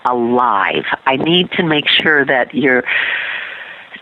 alive, 0.04 0.84
I 1.06 1.16
need 1.16 1.50
to 1.52 1.62
make 1.62 1.88
sure 1.88 2.26
that 2.26 2.54
you're 2.54 2.84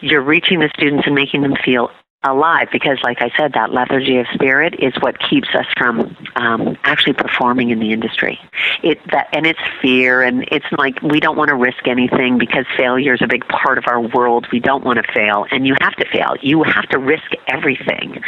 you're 0.00 0.22
reaching 0.22 0.60
the 0.60 0.70
students 0.74 1.06
and 1.06 1.14
making 1.14 1.42
them 1.42 1.54
feel 1.64 1.90
alive 2.22 2.68
because 2.70 2.98
like 3.02 3.22
i 3.22 3.30
said 3.36 3.54
that 3.54 3.72
lethargy 3.72 4.18
of 4.18 4.26
spirit 4.34 4.74
is 4.78 4.92
what 5.00 5.18
keeps 5.18 5.48
us 5.54 5.64
from 5.78 6.14
um, 6.36 6.76
actually 6.84 7.12
performing 7.12 7.70
in 7.70 7.78
the 7.78 7.92
industry. 7.92 8.38
It 8.82 8.98
that 9.12 9.28
and 9.32 9.46
it's 9.46 9.60
fear 9.80 10.22
and 10.22 10.44
it's 10.50 10.66
like 10.78 11.00
we 11.02 11.20
don't 11.20 11.36
want 11.36 11.48
to 11.48 11.54
risk 11.54 11.86
anything 11.86 12.38
because 12.38 12.64
failure 12.76 13.14
is 13.14 13.22
a 13.22 13.26
big 13.26 13.46
part 13.48 13.78
of 13.78 13.84
our 13.86 14.00
world. 14.00 14.46
We 14.52 14.60
don't 14.60 14.84
want 14.84 15.04
to 15.04 15.12
fail 15.12 15.46
and 15.50 15.66
you 15.66 15.74
have 15.80 15.94
to 15.96 16.06
fail. 16.10 16.34
You 16.40 16.62
have 16.62 16.88
to 16.90 16.98
risk 16.98 17.30
everything 17.46 18.22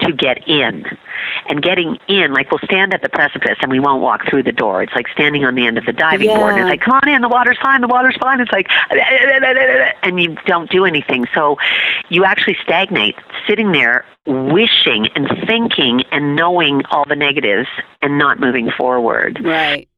to 0.00 0.12
get 0.12 0.46
in. 0.48 0.84
And 1.48 1.62
getting 1.62 1.98
in 2.08 2.32
like 2.32 2.50
we'll 2.50 2.60
stand 2.64 2.94
at 2.94 3.02
the 3.02 3.08
precipice 3.08 3.58
and 3.60 3.70
we 3.70 3.80
won't 3.80 4.02
walk 4.02 4.28
through 4.28 4.44
the 4.44 4.52
door. 4.52 4.82
It's 4.82 4.94
like 4.94 5.08
standing 5.08 5.44
on 5.44 5.54
the 5.54 5.66
end 5.66 5.78
of 5.78 5.84
the 5.84 5.92
diving 5.92 6.28
board 6.28 6.54
and 6.54 6.62
it's 6.62 6.70
like 6.70 6.80
come 6.80 6.98
on 7.02 7.08
in 7.08 7.22
the 7.22 7.28
water's 7.28 7.58
fine 7.62 7.80
the 7.80 7.88
water's 7.88 8.16
fine. 8.20 8.40
It's 8.40 8.52
like 8.52 8.68
and 10.02 10.20
you 10.20 10.36
don't 10.46 10.70
do 10.70 10.84
anything. 10.84 11.26
So 11.34 11.56
you 12.08 12.24
actually 12.24 12.56
stagnate 12.62 13.16
sitting 13.48 13.72
there 13.72 14.04
wishing 14.26 15.08
and 15.14 15.28
thinking 15.46 16.02
and 16.12 16.36
knowing 16.36 16.82
all 16.90 17.04
the 17.08 17.16
negatives 17.16 17.68
and 18.02 18.18
not 18.18 18.38
moving 18.40 18.70
forward 18.76 19.38
Right. 19.42 19.88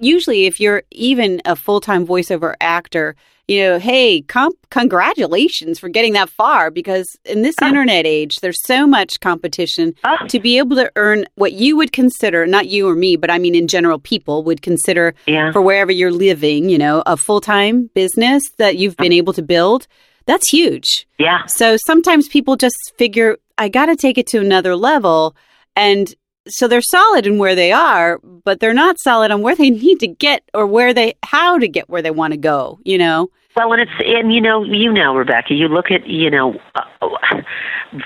Usually, 0.00 0.46
if 0.46 0.60
you're 0.60 0.84
even 0.92 1.42
a 1.44 1.56
full 1.56 1.80
time 1.80 2.06
voiceover 2.06 2.54
actor, 2.60 3.16
you 3.48 3.62
know, 3.64 3.78
hey, 3.80 4.20
com- 4.22 4.52
congratulations 4.70 5.78
for 5.78 5.88
getting 5.88 6.12
that 6.12 6.28
far 6.28 6.70
because 6.70 7.16
in 7.24 7.42
this 7.42 7.56
Oh. 7.62 7.66
internet 7.66 8.06
age, 8.06 8.36
there's 8.36 8.62
so 8.64 8.86
much 8.86 9.18
competition 9.20 9.94
oh, 10.04 10.16
to 10.28 10.38
be 10.38 10.58
able 10.58 10.76
to 10.76 10.90
earn 10.96 11.24
what 11.34 11.52
you 11.52 11.76
would 11.76 11.92
consider, 11.92 12.46
not 12.46 12.68
you 12.68 12.88
or 12.88 12.94
me, 12.94 13.16
but 13.16 13.30
I 13.30 13.38
mean 13.38 13.54
in 13.54 13.66
general, 13.68 13.98
people 13.98 14.44
would 14.44 14.62
consider 14.62 15.14
yeah 15.26 15.50
for 15.50 15.62
wherever 15.62 15.90
you're 15.90 16.12
living, 16.12 16.68
you 16.68 16.78
know, 16.78 17.02
a 17.06 17.16
full 17.16 17.40
time 17.40 17.90
business 17.94 18.42
that 18.58 18.76
you've 18.76 18.96
been 18.98 19.12
able 19.12 19.32
to 19.32 19.42
build. 19.42 19.86
That's 20.28 20.48
huge. 20.50 21.08
yeah 21.18 21.46
So 21.46 21.76
sometimes 21.86 22.28
people 22.28 22.56
just 22.56 22.76
figure, 22.96 23.38
I 23.56 23.68
got 23.68 23.86
to 23.86 23.96
take 23.96 24.18
it 24.18 24.28
to 24.28 24.38
another 24.38 24.76
level. 24.76 25.34
And 25.74 26.14
so 26.46 26.68
they're 26.68 26.82
solid 26.82 27.26
in 27.26 27.38
where 27.38 27.56
they 27.56 27.72
are, 27.72 28.20
but 28.22 28.60
they're 28.60 28.74
not 28.74 29.00
solid 29.00 29.32
on 29.32 29.42
where 29.42 29.56
they 29.56 29.70
need 29.86 29.98
to 30.00 30.06
get 30.06 30.42
or 30.54 30.66
where 30.66 30.94
they, 30.94 31.14
how 31.24 31.58
to 31.58 31.66
get 31.66 31.88
where 31.88 32.02
they 32.02 32.12
want 32.12 32.34
to 32.34 32.38
go, 32.38 32.78
you 32.84 32.98
know? 32.98 33.30
Well, 33.56 33.72
and 33.72 33.82
it's 33.82 33.90
and 34.06 34.32
you 34.32 34.40
know 34.40 34.62
you 34.62 34.92
know 34.92 35.16
Rebecca, 35.16 35.52
you 35.52 35.66
look 35.66 35.90
at 35.90 36.06
you 36.06 36.30
know 36.30 36.60
uh, 36.76 37.08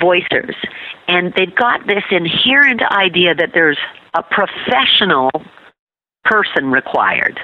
voicers, 0.01 0.55
and 1.09 1.35
they've 1.37 1.55
got 1.55 1.87
this 1.87 2.05
inherent 2.11 2.81
idea 2.81 3.35
that 3.35 3.51
there's 3.53 3.77
a 4.15 4.23
professional 4.23 5.31
person 6.25 6.71
required. 6.71 7.39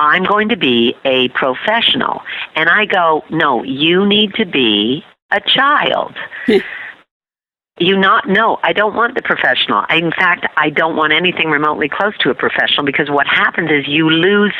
I'm 0.00 0.24
going 0.24 0.48
to 0.48 0.56
be 0.56 0.96
a 1.04 1.28
professional, 1.28 2.22
and 2.56 2.70
I 2.70 2.86
go, 2.86 3.22
no, 3.28 3.62
you 3.62 4.06
need 4.06 4.32
to 4.34 4.46
be 4.46 5.04
a 5.30 5.40
child. 5.42 6.14
you 7.78 7.96
not 7.96 8.28
no 8.28 8.58
i 8.62 8.74
don't 8.74 8.94
want 8.94 9.14
the 9.14 9.22
professional 9.22 9.84
in 9.88 10.12
fact 10.12 10.46
i 10.58 10.68
don't 10.68 10.96
want 10.96 11.14
anything 11.14 11.48
remotely 11.48 11.88
close 11.88 12.12
to 12.18 12.28
a 12.28 12.34
professional 12.34 12.84
because 12.84 13.08
what 13.08 13.26
happens 13.26 13.70
is 13.70 13.88
you 13.88 14.10
lose 14.10 14.52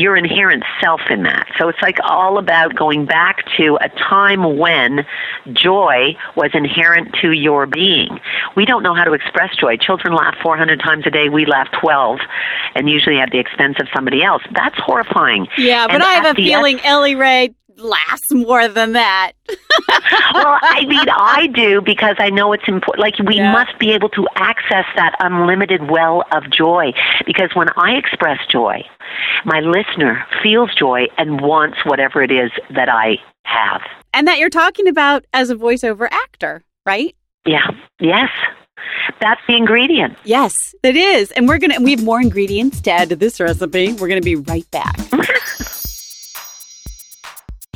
your 0.00 0.16
inherent 0.16 0.64
self 0.80 1.00
in 1.10 1.24
that. 1.24 1.46
So 1.58 1.68
it's 1.68 1.80
like 1.82 1.98
all 2.02 2.38
about 2.38 2.74
going 2.74 3.04
back 3.04 3.44
to 3.58 3.78
a 3.80 3.88
time 3.90 4.56
when 4.56 5.06
joy 5.52 6.16
was 6.36 6.50
inherent 6.54 7.14
to 7.20 7.32
your 7.32 7.66
being. 7.66 8.18
We 8.56 8.64
don't 8.64 8.82
know 8.82 8.94
how 8.94 9.04
to 9.04 9.12
express 9.12 9.54
joy. 9.56 9.76
Children 9.76 10.14
laugh 10.14 10.36
400 10.42 10.80
times 10.80 11.06
a 11.06 11.10
day. 11.10 11.28
We 11.28 11.44
laugh 11.44 11.68
12 11.80 12.18
and 12.74 12.88
usually 12.88 13.18
at 13.18 13.30
the 13.30 13.38
expense 13.38 13.76
of 13.78 13.88
somebody 13.94 14.22
else. 14.22 14.42
That's 14.52 14.78
horrifying. 14.78 15.46
Yeah, 15.58 15.86
but 15.86 15.96
And 15.96 16.02
I 16.02 16.14
have 16.14 16.26
a 16.26 16.34
feeling 16.34 16.80
Elley 16.80 17.14
Ray 17.14 17.54
lasts 17.80 18.32
more 18.32 18.68
than 18.68 18.92
that. 18.92 19.32
well, 19.48 20.58
I 20.62 20.84
mean, 20.86 21.08
I 21.08 21.46
do 21.48 21.80
because 21.80 22.16
I 22.18 22.30
know 22.30 22.52
it's 22.52 22.68
important. 22.68 23.00
Like, 23.00 23.18
we 23.18 23.36
Yeah. 23.36 23.52
must 23.52 23.78
be 23.78 23.90
able 23.92 24.08
to 24.10 24.26
access 24.36 24.84
that 24.96 25.14
unlimited 25.20 25.90
well 25.90 26.24
of 26.32 26.50
joy. 26.50 26.92
Because 27.26 27.50
when 27.54 27.68
I 27.76 27.92
express 27.92 28.38
joy, 28.50 28.82
my 29.44 29.60
listener 29.60 30.24
feels 30.42 30.74
joy 30.74 31.06
and 31.18 31.40
wants 31.40 31.78
whatever 31.84 32.22
it 32.22 32.30
is 32.30 32.50
that 32.74 32.88
I 32.88 33.16
have. 33.44 33.82
And 34.12 34.26
that 34.28 34.38
you're 34.38 34.50
talking 34.50 34.86
about 34.88 35.24
as 35.32 35.50
a 35.50 35.56
voiceover 35.56 36.08
actor, 36.10 36.62
right? 36.86 37.14
Yeah. 37.46 37.70
Yes. 37.98 38.28
That's 39.20 39.40
the 39.46 39.56
ingredient. 39.56 40.16
Yes, 40.24 40.54
it 40.82 40.96
is. 40.96 41.30
And 41.32 41.46
we're 41.48 41.58
going 41.58 41.70
to, 41.72 41.80
we 41.82 41.90
have 41.92 42.02
more 42.04 42.20
ingredients 42.20 42.80
to 42.82 42.90
add 42.90 43.10
to 43.10 43.16
this 43.16 43.38
recipe. 43.38 43.92
We're 43.92 44.08
going 44.08 44.20
to 44.20 44.24
be 44.24 44.36
right 44.36 44.68
back. 44.70 44.96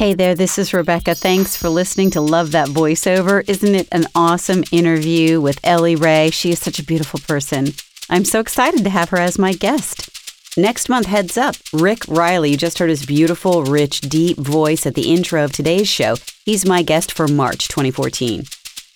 Hey 0.05 0.13
there, 0.13 0.35
this 0.35 0.59
is 0.59 0.75
Rebecca. 0.75 1.15
Thanks 1.15 1.57
for 1.57 1.71
listening 1.71 2.11
to 2.11 2.21
Love 2.21 2.51
That 2.51 2.69
Voiceover. 2.69 3.43
Isn't 3.49 3.75
it 3.75 3.89
an 3.91 4.05
awesome 4.15 4.63
interview 4.71 5.41
with 5.41 5.59
Elley 5.65 5.97
Ray? 5.97 6.29
She 6.29 6.51
is 6.51 6.59
such 6.59 6.79
a 6.79 6.85
beautiful 6.85 7.21
person. 7.21 7.69
I'm 8.11 8.27
so 8.27 8.39
excited 8.39 8.85
to 8.85 8.91
have 8.91 9.09
her 9.09 9.17
as 9.17 9.39
my 9.39 9.55
guest. 9.55 10.11
Next 10.59 10.91
month, 10.91 11.07
heads 11.07 11.39
up, 11.39 11.57
Rick 11.73 12.07
Riley. 12.07 12.51
You 12.51 12.59
just 12.59 12.79
heard 12.81 12.91
his 12.91 13.07
beautiful, 13.07 13.65
rich, 13.65 14.03
deep 14.03 14.37
voice 14.37 14.85
at 14.85 14.95
the 14.95 15.11
intro 15.11 15.43
of 15.43 15.53
today's 15.53 15.89
show. 15.89 16.17
He's 16.45 16.69
my 16.69 16.83
guest 16.83 17.11
for 17.11 17.27
March 17.27 17.69
2014. 17.69 18.45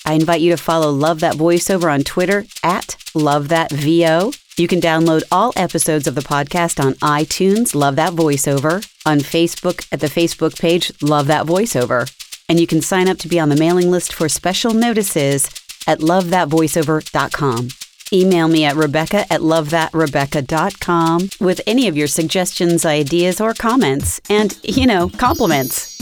I 0.05 0.13
invite 0.13 0.43
you 0.43 0.51
to 0.51 0.59
follow 0.59 0.91
Love 0.91 1.21
That 1.21 1.37
Voiceover 1.37 1.91
on 1.91 2.05
Twitter 2.05 2.45
at 2.63 3.03
Love 3.15 3.49
That 3.49 3.73
VO. 3.73 4.33
You 4.59 4.69
can 4.69 4.81
download 4.81 5.23
all 5.33 5.53
episodes 5.57 6.07
of 6.07 6.17
the 6.17 6.21
podcast 6.21 6.85
on 6.85 6.95
iTunes, 6.95 7.75
Love 7.75 7.97
That 7.97 8.13
Voiceover, 8.13 8.85
on 9.09 9.21
Facebook 9.21 9.87
at 9.91 10.01
the 10.01 10.07
Facebook 10.07 10.61
page, 10.61 10.93
Love 11.03 11.27
That 11.29 11.47
Voiceover. 11.47 12.13
And 12.49 12.61
you 12.61 12.67
can 12.67 12.83
sign 12.83 13.09
up 13.09 13.19
to 13.19 13.29
be 13.29 13.41
on 13.41 13.49
the 13.49 13.57
mailing 13.57 13.91
list 13.91 14.13
for 14.13 14.29
special 14.29 14.75
notices 14.75 15.49
at 15.87 16.01
lovethatvoiceover.com. 16.01 17.69
Email 18.13 18.49
me 18.49 18.65
at 18.65 18.77
Rebecca 18.77 19.21
at 19.33 19.41
lovethatrebecca.com 19.41 21.29
with 21.41 21.61
any 21.67 21.89
of 21.89 21.97
your 21.97 22.07
suggestions, 22.07 22.87
ideas, 22.87 23.41
or 23.41 23.55
comments, 23.55 24.21
and, 24.31 24.59
you 24.63 24.87
know, 24.87 25.09
compliments. 25.09 25.95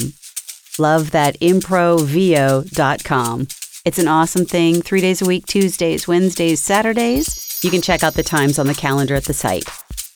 Lovethatimprovo.com. 0.76 3.48
It's 3.84 3.98
an 3.98 4.08
awesome 4.08 4.46
thing. 4.46 4.82
Three 4.82 5.00
days 5.00 5.20
a 5.20 5.26
week, 5.26 5.46
Tuesdays, 5.46 6.08
Wednesdays, 6.08 6.60
Saturdays. 6.60 7.60
You 7.62 7.70
can 7.70 7.82
check 7.82 8.02
out 8.02 8.14
the 8.14 8.22
times 8.22 8.58
on 8.58 8.66
the 8.66 8.74
calendar 8.74 9.14
at 9.14 9.24
the 9.24 9.34
site. 9.34 9.68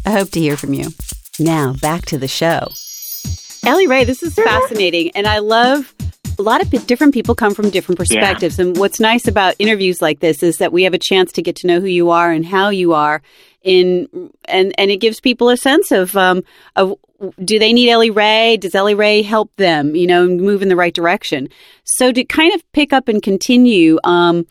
I 0.06 0.12
hope 0.12 0.30
to 0.30 0.40
hear 0.40 0.56
from 0.56 0.72
you. 0.74 0.88
Now, 1.38 1.74
back 1.74 2.06
to 2.06 2.18
the 2.18 2.28
show. 2.28 2.68
Elley 3.64 3.86
Ray, 3.86 4.04
this 4.04 4.22
is 4.22 4.34
fascinating. 4.34 5.10
And 5.14 5.26
I 5.26 5.40
love 5.40 5.94
a 6.38 6.42
lot 6.42 6.62
of 6.62 6.86
different 6.86 7.14
people 7.14 7.34
come 7.34 7.54
from 7.54 7.70
different 7.70 7.98
perspectives. 7.98 8.58
Yeah. 8.58 8.66
And 8.66 8.76
what's 8.76 9.00
nice 9.00 9.26
about 9.26 9.56
interviews 9.58 10.00
like 10.00 10.20
this 10.20 10.42
is 10.42 10.58
that 10.58 10.72
we 10.72 10.84
have 10.84 10.94
a 10.94 10.98
chance 10.98 11.32
to 11.32 11.42
get 11.42 11.56
to 11.56 11.66
know 11.66 11.80
who 11.80 11.86
you 11.86 12.10
are 12.10 12.30
and 12.30 12.46
how 12.46 12.68
you 12.68 12.94
are 12.94 13.22
in 13.62 14.08
and 14.44 14.72
and 14.78 14.90
it 14.90 14.98
gives 14.98 15.20
people 15.20 15.48
a 15.48 15.56
sense 15.56 15.90
of 15.90 16.16
um 16.16 16.44
of 16.76 16.94
do 17.44 17.58
they 17.58 17.72
need 17.72 17.90
Elley 17.90 18.10
Ray? 18.10 18.56
Does 18.56 18.74
Elley 18.74 18.94
Ray 18.94 19.22
help 19.22 19.50
them, 19.56 19.96
you 19.96 20.06
know, 20.06 20.28
move 20.28 20.62
in 20.62 20.68
the 20.68 20.76
right 20.76 20.94
direction? 20.94 21.48
So 21.84 22.12
to 22.12 22.24
kind 22.24 22.54
of 22.54 22.62
pick 22.72 22.92
up 22.92 23.08
and 23.08 23.20
continue, 23.20 23.98
um, 24.04 24.46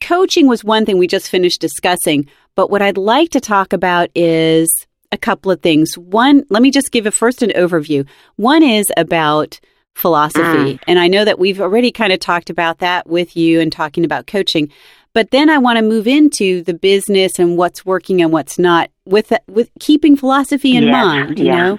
coaching 0.00 0.48
was 0.48 0.64
one 0.64 0.84
thing 0.84 0.98
we 0.98 1.06
just 1.06 1.28
finished 1.28 1.60
discussing, 1.60 2.28
but 2.56 2.70
what 2.70 2.82
I'd 2.82 2.98
like 2.98 3.30
to 3.30 3.40
talk 3.40 3.72
about 3.72 4.10
is 4.16 4.68
a 5.12 5.16
couple 5.16 5.52
of 5.52 5.60
things. 5.60 5.96
One, 5.96 6.42
let 6.50 6.60
me 6.60 6.72
just 6.72 6.90
give 6.90 7.06
a 7.06 7.12
first 7.12 7.40
an 7.42 7.50
overview. 7.50 8.06
One 8.34 8.64
is 8.64 8.90
about 8.96 9.60
philosophy. 9.98 10.40
Mm. 10.74 10.80
And 10.86 10.98
I 10.98 11.08
know 11.08 11.24
that 11.24 11.38
we've 11.38 11.60
already 11.60 11.92
kind 11.92 12.12
of 12.12 12.20
talked 12.20 12.50
about 12.50 12.78
that 12.78 13.06
with 13.06 13.36
you 13.36 13.60
and 13.60 13.72
talking 13.72 14.04
about 14.04 14.26
coaching. 14.26 14.70
But 15.14 15.30
then 15.30 15.50
I 15.50 15.58
want 15.58 15.78
to 15.78 15.82
move 15.82 16.06
into 16.06 16.62
the 16.62 16.74
business 16.74 17.38
and 17.38 17.56
what's 17.56 17.84
working 17.84 18.22
and 18.22 18.32
what's 18.32 18.58
not 18.58 18.90
with 19.04 19.32
with 19.48 19.70
keeping 19.80 20.16
philosophy 20.16 20.76
in 20.76 20.90
mind, 20.90 21.38
you 21.38 21.46
yeah. 21.46 21.56
know. 21.56 21.78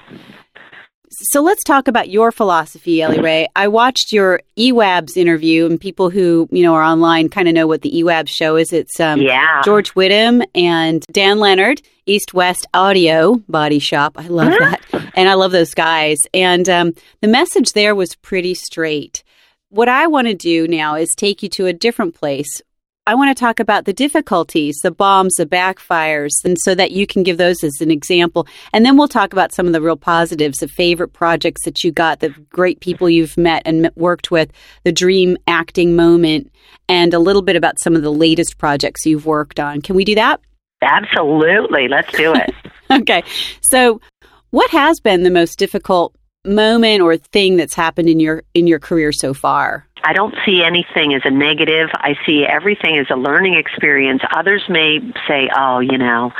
So 1.11 1.41
let's 1.41 1.63
talk 1.63 1.87
about 1.87 2.09
your 2.09 2.31
philosophy, 2.31 3.01
Elley 3.01 3.19
Ray. 3.19 3.47
I 3.55 3.67
watched 3.67 4.11
your 4.11 4.41
EWABS 4.57 5.17
interview, 5.17 5.65
and 5.65 5.79
people 5.79 6.09
who 6.09 6.47
you 6.51 6.63
know 6.63 6.75
are 6.75 6.83
online 6.83 7.29
kind 7.29 7.47
of 7.47 7.53
know 7.53 7.67
what 7.67 7.81
the 7.81 7.91
EWABS 7.91 8.29
show 8.29 8.55
is. 8.55 8.71
It's 8.73 8.99
um, 8.99 9.21
yeah. 9.21 9.61
George 9.63 9.93
Whittam 9.93 10.45
and 10.53 11.05
Dan 11.11 11.39
Lenard, 11.39 11.81
East 12.09 12.33
West 12.33 12.67
Audio 12.73 13.35
Body 13.47 13.79
Shop. 13.79 14.15
I 14.17 14.27
love 14.27 14.51
that, 14.59 14.81
and 15.15 15.29
I 15.29 15.35
love 15.35 15.51
those 15.51 15.73
guys. 15.73 16.17
And 16.33 16.67
um, 16.67 16.93
the 17.21 17.27
message 17.27 17.73
there 17.73 17.95
was 17.95 18.15
pretty 18.15 18.53
straight. 18.53 19.23
What 19.69 19.87
I 19.87 20.07
want 20.07 20.27
to 20.27 20.33
do 20.33 20.67
now 20.67 20.95
is 20.95 21.09
take 21.15 21.43
you 21.43 21.49
to 21.49 21.67
a 21.67 21.73
different 21.73 22.15
place 22.15 22.61
I 23.09 23.15
want 23.15 23.35
to 23.35 23.39
talk 23.39 23.59
about 23.59 23.85
the 23.85 23.93
difficulties, 23.93 24.81
the 24.83 24.91
bombs, 24.91 25.33
the 25.33 25.47
backfires, 25.47 26.29
and 26.45 26.57
so 26.59 26.75
that 26.75 26.91
you 26.91 27.07
can 27.07 27.23
give 27.23 27.39
those 27.39 27.63
as 27.63 27.81
an 27.81 27.89
example. 27.89 28.45
And 28.71 28.85
then 28.85 28.97
we'll 28.97 29.07
talk 29.07 29.33
about 29.33 29.51
some 29.51 29.65
of 29.65 29.73
the 29.73 29.81
real 29.81 29.97
positives, 29.97 30.59
the 30.59 30.67
favorite 30.67 31.11
projects 31.11 31.65
that 31.65 31.83
you 31.83 31.91
got, 31.91 32.19
the 32.19 32.29
great 32.51 32.81
people 32.81 33.09
you've 33.09 33.35
met 33.35 33.63
and 33.65 33.89
worked 33.95 34.29
with, 34.29 34.51
the 34.83 34.91
dream 34.91 35.37
acting 35.47 35.95
moment, 35.95 36.51
and 36.87 37.15
a 37.15 37.17
little 37.17 37.41
bit 37.41 37.55
about 37.55 37.79
some 37.79 37.95
of 37.95 38.03
the 38.03 38.11
latest 38.11 38.59
projects 38.59 39.07
you've 39.07 39.25
worked 39.25 39.59
on. 39.59 39.81
Can 39.81 39.95
we 39.95 40.05
do 40.05 40.13
that? 40.13 40.39
Absolutely. 40.81 41.87
Let's 41.87 42.11
do 42.13 42.33
it. 42.33 42.53
okay. 42.91 43.23
So, 43.61 44.01
what 44.51 44.69
has 44.71 44.99
been 44.99 45.23
the 45.23 45.31
most 45.31 45.59
difficult 45.59 46.15
moment 46.45 47.01
or 47.01 47.17
thing 47.17 47.57
that's 47.57 47.73
happened 47.73 48.09
in 48.09 48.19
your 48.19 48.43
in 48.53 48.67
your 48.67 48.79
career 48.79 49.11
so 49.11 49.33
far? 49.33 49.85
I 50.01 50.13
don't 50.13 50.33
see 50.45 50.63
anything 50.63 51.13
as 51.13 51.21
a 51.25 51.29
negative. 51.29 51.89
I 51.93 52.15
see 52.25 52.45
everything 52.45 52.97
as 52.97 53.07
a 53.09 53.15
learning 53.15 53.55
experience. 53.55 54.21
Others 54.35 54.63
may 54.69 54.99
say, 55.27 55.49
"Oh, 55.55 55.79
you 55.79 55.97
know, 55.97 56.31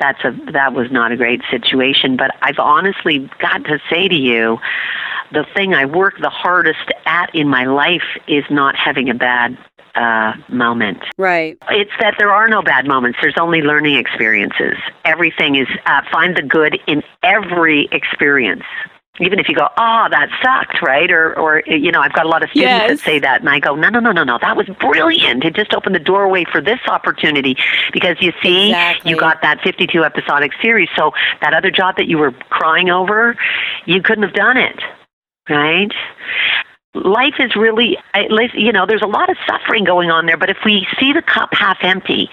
that's 0.00 0.18
a 0.24 0.32
that 0.52 0.72
was 0.72 0.90
not 0.90 1.12
a 1.12 1.16
great 1.16 1.40
situation," 1.50 2.16
but 2.16 2.32
I've 2.42 2.58
honestly 2.58 3.30
got 3.38 3.64
to 3.64 3.78
say 3.88 4.08
to 4.08 4.14
you, 4.14 4.58
the 5.32 5.44
thing 5.54 5.74
I 5.74 5.84
work 5.84 6.14
the 6.20 6.30
hardest 6.30 6.90
at 7.06 7.34
in 7.34 7.48
my 7.48 7.64
life 7.64 8.18
is 8.26 8.44
not 8.50 8.76
having 8.76 9.10
a 9.10 9.14
bad 9.14 9.56
uh, 9.94 10.34
moment. 10.48 10.98
Right. 11.18 11.56
It's 11.70 11.90
that 12.00 12.14
there 12.18 12.32
are 12.32 12.48
no 12.48 12.62
bad 12.62 12.86
moments. 12.86 13.18
There's 13.20 13.38
only 13.38 13.60
learning 13.60 13.96
experiences. 13.96 14.76
Everything 15.04 15.56
is 15.56 15.68
uh, 15.86 16.02
find 16.12 16.36
the 16.36 16.42
good 16.42 16.78
in 16.86 17.02
every 17.22 17.88
experience 17.92 18.64
even 19.20 19.38
if 19.38 19.48
you 19.48 19.54
go, 19.54 19.68
oh, 19.76 20.06
that 20.10 20.28
sucked, 20.42 20.82
right? 20.82 21.10
Or, 21.10 21.38
or 21.38 21.62
you 21.66 21.92
know, 21.92 22.00
I've 22.00 22.12
got 22.12 22.26
a 22.26 22.28
lot 22.28 22.42
of 22.42 22.50
students 22.50 22.72
yes. 22.72 22.90
that 22.90 22.98
say 22.98 23.18
that, 23.20 23.40
and 23.40 23.48
I 23.48 23.60
go, 23.60 23.76
no, 23.76 23.88
no, 23.88 24.00
no, 24.00 24.10
no, 24.10 24.24
no, 24.24 24.38
that 24.40 24.56
was 24.56 24.66
brilliant. 24.80 25.44
It 25.44 25.54
just 25.54 25.72
opened 25.72 25.94
the 25.94 26.00
doorway 26.00 26.44
for 26.50 26.60
this 26.60 26.80
opportunity 26.88 27.56
because 27.92 28.16
you 28.20 28.32
see, 28.42 28.70
exactly. 28.70 29.10
you 29.10 29.16
got 29.16 29.40
that 29.42 29.60
52 29.62 30.02
episodic 30.02 30.50
series. 30.60 30.88
So 30.96 31.12
that 31.40 31.54
other 31.54 31.70
job 31.70 31.96
that 31.98 32.08
you 32.08 32.18
were 32.18 32.32
crying 32.50 32.90
over, 32.90 33.36
you 33.86 34.02
couldn't 34.02 34.24
have 34.24 34.34
done 34.34 34.56
it, 34.56 34.82
right? 35.48 35.92
Life 36.94 37.34
is 37.38 37.56
really, 37.56 37.98
you 38.54 38.72
know, 38.72 38.86
there's 38.86 39.02
a 39.02 39.06
lot 39.06 39.28
of 39.28 39.36
suffering 39.46 39.84
going 39.84 40.10
on 40.10 40.26
there, 40.26 40.36
but 40.36 40.48
if 40.48 40.58
we 40.64 40.86
see 40.98 41.12
the 41.12 41.22
cup 41.22 41.50
half 41.52 41.78
empty, 41.82 42.30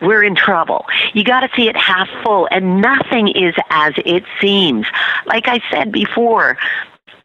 we're 0.00 0.24
in 0.24 0.34
trouble. 0.34 0.84
You 1.14 1.24
got 1.24 1.40
to 1.40 1.48
see 1.56 1.68
it 1.68 1.76
half 1.76 2.08
full, 2.24 2.48
and 2.50 2.82
nothing 2.82 3.28
is 3.28 3.54
as 3.70 3.94
it 4.04 4.24
seems. 4.40 4.86
Like 5.26 5.46
I 5.46 5.60
said 5.70 5.92
before, 5.92 6.58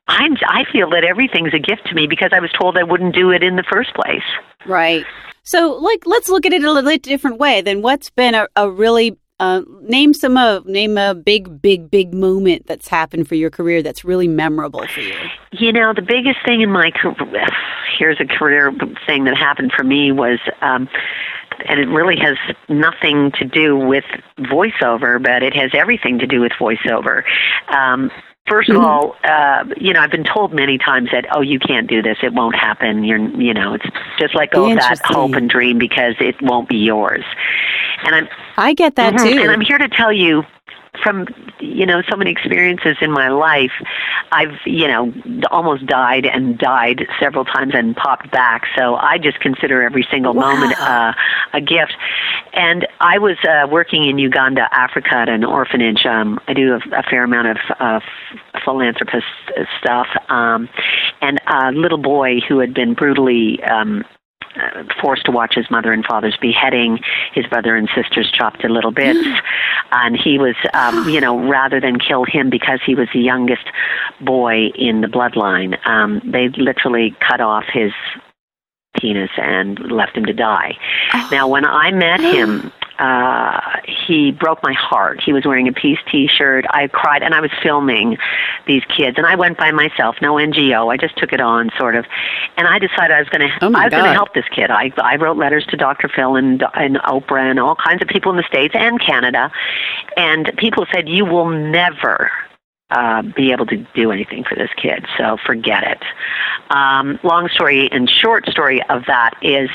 I'm, 0.07 0.37
I 0.47 0.63
feel 0.71 0.89
that 0.91 1.03
everything's 1.03 1.53
a 1.53 1.59
gift 1.59 1.87
to 1.87 1.95
me 1.95 2.07
because 2.07 2.29
I 2.31 2.39
was 2.39 2.51
told 2.51 2.77
I 2.77 2.83
wouldn't 2.83 3.15
do 3.15 3.31
it 3.31 3.43
in 3.43 3.55
the 3.55 3.63
first 3.63 3.93
place. 3.93 4.23
Right. 4.65 5.05
So, 5.43 5.73
like, 5.73 6.05
let's 6.05 6.29
look 6.29 6.45
at 6.45 6.53
it 6.53 6.63
a 6.63 6.71
little 6.71 6.97
different 6.97 7.39
way. 7.39 7.61
Then, 7.61 7.81
what's 7.81 8.09
been 8.09 8.35
a, 8.35 8.47
a 8.55 8.69
really 8.69 9.17
uh, 9.39 9.62
name 9.82 10.13
some 10.13 10.38
uh, 10.38 10.60
name 10.65 10.97
a 10.97 11.13
big, 11.13 11.62
big, 11.62 11.91
big 11.91 12.13
moment 12.13 12.65
that's 12.65 12.88
happened 12.88 13.28
for 13.28 13.36
your 13.36 13.50
career 13.50 13.84
that's 13.84 14.04
really 14.04 14.28
memorable 14.28 14.86
for 14.88 15.02
you. 15.02 15.15
You 15.52 15.71
know, 15.71 15.93
the 15.93 16.02
biggest 16.02 16.39
thing 16.45 16.62
in 16.62 16.71
my 16.71 16.91
career, 16.91 17.47
here's 17.97 18.19
a 18.19 18.26
career 18.26 18.73
thing 19.06 19.26
that 19.26 19.38
happened 19.38 19.71
for 19.76 19.84
me 19.84 20.12
was 20.12 20.39
um, 20.62 20.89
and 21.67 21.80
it 21.80 21.88
really 21.88 22.17
has 22.17 22.38
nothing 22.69 23.32
to 23.34 23.45
do 23.45 23.78
with 23.78 24.06
voiceover, 24.39 25.21
but 25.21 25.43
it 25.43 25.56
has 25.56 25.71
everything 25.73 26.19
to 26.19 26.28
do 26.28 26.41
with 26.41 26.52
voiceover. 26.54 27.23
Um, 27.69 28.12
First 28.47 28.69
of 28.69 28.78
mm-hmm. 28.78 28.86
all, 28.86 29.15
uh, 29.26 29.65
you 29.76 29.91
know, 29.91 30.00
I've 30.00 30.10
been 30.10 30.23
told 30.23 30.54
many 30.54 30.78
times 30.78 31.10
that, 31.12 31.26
oh, 31.36 31.41
you 31.41 31.60
can't 31.60 31.86
do 31.86 32.02
this. 32.02 32.17
It 32.23 32.34
won't 32.34 32.56
happen. 32.56 33.04
You're, 33.04 33.17
you 33.17 33.54
know, 33.54 33.73
it's 33.73 33.86
just 34.17 34.36
like 34.36 34.52
oh, 34.54 34.73
that 34.73 35.02
hope 35.04 35.34
and 35.34 35.50
dream 35.50 35.78
because 35.78 36.15
it 36.21 36.41
won't 36.41 36.69
be 36.69 36.78
yours. 36.78 37.26
And 38.06 38.15
I'm, 38.15 38.30
I 38.57 38.73
get 38.73 38.95
that 38.95 39.13
mm-hmm, 39.13 39.27
too. 39.27 39.41
And 39.41 39.51
I'm 39.51 39.61
here 39.61 39.77
to 39.77 39.87
tell 39.87 40.11
you 40.11 40.43
from 41.03 41.27
you 41.59 41.85
know 41.85 42.01
so 42.09 42.15
many 42.15 42.31
experiences 42.31 42.97
in 43.01 43.11
my 43.11 43.29
life 43.29 43.71
i've 44.31 44.57
you 44.65 44.87
know 44.87 45.13
almost 45.51 45.85
died 45.85 46.25
and 46.25 46.57
died 46.57 47.05
several 47.19 47.45
times 47.45 47.73
and 47.75 47.95
popped 47.95 48.31
back. 48.31 48.63
So 48.75 48.95
i 48.95 49.17
just 49.17 49.39
consider 49.39 49.83
every 49.83 50.07
single 50.09 50.33
wow. 50.33 50.53
moment 50.53 50.79
uh, 50.79 51.13
a 51.53 51.61
gift. 51.61 51.95
And 52.53 52.87
i 52.99 53.17
was 53.17 53.37
uh, 53.43 53.67
working 53.69 54.07
in 54.07 54.17
uganda 54.17 54.67
africa 54.71 55.15
at 55.15 55.29
an 55.29 55.43
orphanage. 55.43 56.05
Um, 56.05 56.39
i 56.47 56.53
do 56.53 56.73
a, 56.73 56.77
a 56.97 57.03
fair 57.03 57.23
amount 57.23 57.47
of 57.47 57.57
uh, 57.79 57.99
philanthropist 58.63 59.25
stuff. 59.79 60.07
Um, 60.29 60.69
and 61.21 61.39
a 61.47 61.71
little 61.71 61.97
boy 61.97 62.39
who 62.47 62.59
had 62.59 62.73
been 62.73 62.93
brutally 62.93 63.63
um, 63.63 64.03
uh, 64.59 64.83
forced 65.01 65.25
to 65.25 65.31
watch 65.31 65.55
his 65.55 65.69
mother 65.69 65.91
and 65.91 66.05
father's 66.05 66.37
beheading, 66.37 66.99
his 67.33 67.45
brother 67.47 67.75
and 67.75 67.89
sisters 67.95 68.31
chopped 68.31 68.61
to 68.61 68.69
little 68.69 68.91
bits, 68.91 69.27
and 69.91 70.17
he 70.17 70.37
was, 70.37 70.55
um, 70.73 71.07
you 71.09 71.21
know, 71.21 71.37
rather 71.47 71.79
than 71.79 71.99
kill 71.99 72.25
him 72.25 72.49
because 72.49 72.79
he 72.85 72.95
was 72.95 73.07
the 73.13 73.19
youngest 73.19 73.65
boy 74.21 74.67
in 74.75 75.01
the 75.01 75.07
bloodline, 75.07 75.77
um, 75.85 76.21
they 76.25 76.49
literally 76.49 77.15
cut 77.19 77.41
off 77.41 77.65
his 77.71 77.91
penis 78.99 79.29
and 79.37 79.79
left 79.91 80.17
him 80.17 80.25
to 80.25 80.33
die. 80.33 80.77
Oh. 81.13 81.29
Now, 81.31 81.47
when 81.47 81.65
I 81.65 81.91
met 81.91 82.19
him 82.19 82.71
uh, 82.99 83.60
he 83.86 84.31
broke 84.31 84.63
my 84.63 84.73
heart. 84.73 85.21
He 85.23 85.33
was 85.33 85.45
wearing 85.45 85.67
a 85.67 85.73
peace 85.73 85.99
T-shirt. 86.12 86.65
I 86.69 86.88
cried, 86.88 87.23
and 87.23 87.33
I 87.33 87.41
was 87.41 87.51
filming 87.62 88.17
these 88.65 88.83
kids, 88.86 89.17
and 89.17 89.25
I 89.25 89.36
went 89.36 89.57
by 89.57 89.71
myself, 89.71 90.15
no 90.21 90.36
NGO. 90.36 90.91
I 90.91 90.97
just 90.97 91.17
took 91.17 91.33
it 91.33 91.41
on, 91.41 91.69
sort 91.77 91.95
of, 91.95 92.05
and 92.57 92.67
I 92.67 92.79
decided 92.79 93.12
I 93.12 93.19
was 93.19 93.29
going 93.29 93.47
to. 93.47 93.57
Oh 93.62 93.73
I 93.75 93.86
was 93.86 93.91
going 93.91 94.05
to 94.05 94.13
help 94.13 94.33
this 94.33 94.45
kid. 94.53 94.71
I 94.71 94.91
I 94.97 95.17
wrote 95.17 95.38
letters 95.38 95.65
to 95.67 95.77
Dr. 95.77 96.10
Phil 96.10 96.36
and 96.36 96.63
and 96.73 96.97
Oprah 96.97 97.49
and 97.49 97.60
all 97.60 97.75
kinds 97.75 98.01
of 98.01 98.07
people 98.07 98.31
in 98.31 98.38
the 98.38 98.47
states 98.47 98.73
and 98.75 98.99
Canada, 98.99 99.51
and 100.15 100.51
people 100.57 100.86
said 100.91 101.07
you 101.07 101.25
will 101.25 101.49
never 101.49 102.31
uh, 102.89 103.21
be 103.21 103.51
able 103.51 103.65
to 103.67 103.77
do 103.93 104.12
anything 104.12 104.43
for 104.43 104.55
this 104.55 104.69
kid. 104.81 105.05
So 105.17 105.38
forget 105.45 105.83
it. 105.83 106.01
Um, 106.69 107.19
long 107.23 107.49
story 107.49 107.89
and 107.91 108.10
short 108.10 108.47
story 108.47 108.81
of 108.89 109.05
that 109.07 109.36
is 109.41 109.69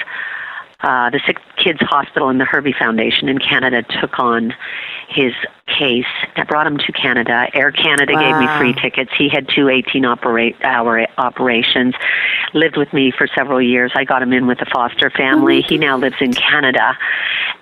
uh, 0.83 1.11
the 1.11 1.21
Sick 1.27 1.39
Kids 1.57 1.79
Hospital 1.81 2.29
and 2.29 2.41
the 2.41 2.45
Herbie 2.45 2.75
Foundation 2.77 3.29
in 3.29 3.39
Canada 3.39 3.83
took 4.01 4.19
on 4.19 4.53
his 5.09 5.33
case. 5.67 6.07
I 6.37 6.45
brought 6.45 6.67
him 6.67 6.79
to 6.79 6.93
Canada. 6.93 7.47
Air 7.55 7.71
Canada 7.71 8.15
wow. 8.15 8.21
gave 8.21 8.41
me 8.41 8.59
free 8.59 8.83
tickets. 8.83 9.11
He 9.17 9.29
had 9.29 9.49
two 9.49 9.69
18 9.69 10.05
opera- 10.05 10.53
hour 10.65 11.07
operations, 11.19 11.95
lived 12.53 12.77
with 12.77 12.93
me 12.93 13.13
for 13.17 13.29
several 13.29 13.63
years. 13.63 13.93
I 13.95 14.05
got 14.05 14.23
him 14.23 14.33
in 14.33 14.47
with 14.47 14.61
a 14.61 14.67
foster 14.73 15.11
family. 15.11 15.63
He 15.63 15.79
now 15.79 15.97
lives 15.97 16.17
in 16.21 16.33
Canada 16.33 16.97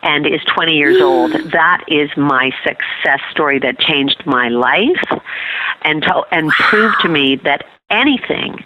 and 0.03 0.27
is 0.27 0.41
20 0.55 0.73
years 0.77 1.01
old. 1.01 1.33
That 1.53 1.85
is 1.89 2.11
my 2.17 2.51
success 2.65 3.21
story 3.31 3.59
that 3.59 3.79
changed 3.79 4.23
my 4.25 4.49
life 4.49 5.21
and, 5.83 6.03
to- 6.03 6.25
and 6.33 6.47
wow. 6.47 6.53
proved 6.59 6.97
to 7.03 7.09
me 7.09 7.37
that 7.45 7.65
anything 7.91 8.65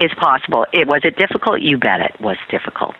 is 0.00 0.10
possible. 0.18 0.66
It 0.72 0.86
was 0.86 1.00
it 1.04 1.16
difficult? 1.16 1.62
You 1.62 1.78
bet 1.78 2.00
it 2.00 2.20
was 2.20 2.36
difficult. 2.50 2.96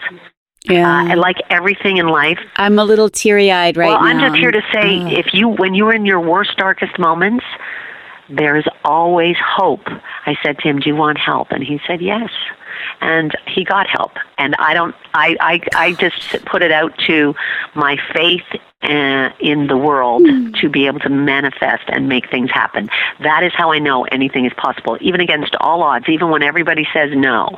Yeah. 0.69 0.89
Uh, 0.89 1.09
and 1.11 1.21
like 1.21 1.37
everything 1.51 1.99
in 1.99 2.09
life. 2.09 2.39
I'm 2.57 2.79
a 2.79 2.85
little 2.85 3.09
teary 3.09 3.51
eyed 3.51 3.77
right 3.77 3.89
well, 3.89 4.01
now. 4.01 4.07
I'm 4.07 4.21
just 4.21 4.37
here 4.41 4.51
to 4.51 4.63
say 4.73 4.99
if 5.17 5.33
you, 5.33 5.49
when 5.49 5.75
you're 5.75 5.95
in 5.95 6.07
your 6.07 6.21
worst, 6.21 6.57
darkest 6.57 6.99
moments, 6.99 7.45
There 8.29 8.57
is 8.57 8.65
always 8.85 9.37
hope. 9.39 9.87
I 10.27 10.37
said 10.43 10.59
to 10.59 10.69
him, 10.69 10.81
Do 10.81 10.89
you 10.89 10.97
want 10.97 11.19
help? 11.19 11.53
And 11.53 11.63
he 11.63 11.81
said, 11.87 12.01
Yes. 12.01 12.31
And 13.01 13.33
he 13.47 13.65
got 13.65 13.87
help. 13.89 14.13
And 14.39 14.55
I 14.59 14.75
don't, 14.75 14.95
I, 15.15 15.37
I, 15.41 15.61
I 15.75 15.93
just 15.93 16.45
put 16.45 16.63
it 16.63 16.73
out 16.73 16.93
to 17.07 17.35
my 17.75 17.97
faith 18.15 18.45
uh, 18.83 19.31
in 19.41 19.67
the 19.67 19.77
world 19.77 20.23
mm. 20.23 20.61
to 20.61 20.69
be 20.69 20.87
able 20.87 21.01
to 21.01 21.09
manifest 21.09 21.85
and 21.89 22.09
make 22.09 22.31
things 22.31 22.51
happen. 22.51 22.89
That 23.21 23.43
is 23.43 23.53
how 23.55 23.73
I 23.73 23.79
know 23.79 24.05
anything 24.05 24.45
is 24.45 24.53
possible, 24.57 24.99
even 25.01 25.21
against 25.21 25.57
all 25.61 25.83
odds, 25.83 26.09
even 26.09 26.31
when 26.31 26.43
everybody 26.43 26.87
says 26.93 27.11
no. 27.15 27.49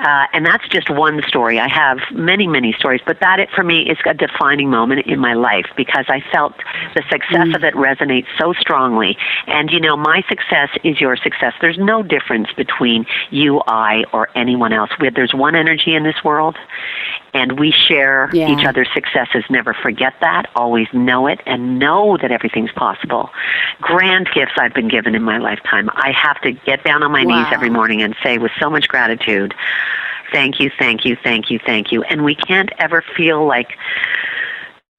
Uh, 0.00 0.26
and 0.32 0.46
that's 0.46 0.66
just 0.68 0.88
one 0.88 1.20
story. 1.28 1.58
I 1.58 1.68
have 1.68 1.98
many, 2.12 2.46
many 2.46 2.72
stories, 2.72 3.00
but 3.06 3.20
that 3.20 3.38
it 3.38 3.50
for 3.54 3.62
me 3.62 3.88
is 3.88 3.98
a 4.06 4.14
defining 4.14 4.70
moment 4.70 5.06
in 5.06 5.18
my 5.18 5.34
life 5.34 5.66
because 5.76 6.06
I 6.08 6.22
felt 6.32 6.54
the 6.94 7.02
success 7.10 7.48
mm. 7.48 7.54
of 7.54 7.64
it 7.64 7.74
resonate 7.74 8.24
so 8.38 8.52
strongly. 8.54 9.16
And 9.46 9.70
you 9.70 9.80
know, 9.80 9.96
my 9.96 10.22
success 10.28 10.70
is 10.84 11.00
your 11.00 11.16
success. 11.16 11.52
There's 11.60 11.78
no 11.78 12.02
difference 12.02 12.48
between 12.56 13.04
you, 13.30 13.60
I, 13.66 14.04
or 14.12 14.28
anyone 14.34 14.72
else. 14.72 14.90
We, 14.98 15.10
there's 15.10 15.34
one 15.34 15.54
energy 15.54 15.94
in 15.94 16.02
this 16.02 16.24
world, 16.24 16.56
and 17.34 17.58
we 17.58 17.70
share 17.70 18.30
yeah. 18.32 18.50
each 18.50 18.64
other's 18.66 18.88
successes. 18.94 19.44
Never 19.50 19.74
forget 19.74 20.14
that. 20.20 20.46
Always 20.56 20.88
know 20.92 21.26
it 21.26 21.40
and 21.46 21.78
know 21.78 22.16
that 22.16 22.30
everything's 22.30 22.72
possible. 22.72 23.30
Grand 23.80 24.28
gifts 24.34 24.52
I've 24.56 24.74
been 24.74 24.88
given 24.88 25.14
in 25.14 25.22
my 25.22 25.38
lifetime. 25.38 25.90
I 25.92 26.12
have 26.12 26.40
to 26.42 26.52
get 26.52 26.84
down 26.84 27.02
on 27.02 27.12
my 27.12 27.24
wow. 27.24 27.42
knees 27.42 27.52
every 27.52 27.70
morning 27.70 28.02
and 28.02 28.16
say 28.22 28.38
with 28.38 28.52
so 28.58 28.70
much 28.70 28.88
gratitude, 28.88 29.54
thank 30.32 30.60
you, 30.60 30.70
thank 30.78 31.04
you, 31.04 31.16
thank 31.22 31.50
you, 31.50 31.58
thank 31.64 31.92
you. 31.92 32.02
And 32.04 32.24
we 32.24 32.34
can't 32.34 32.70
ever 32.78 33.02
feel 33.16 33.46
like 33.46 33.76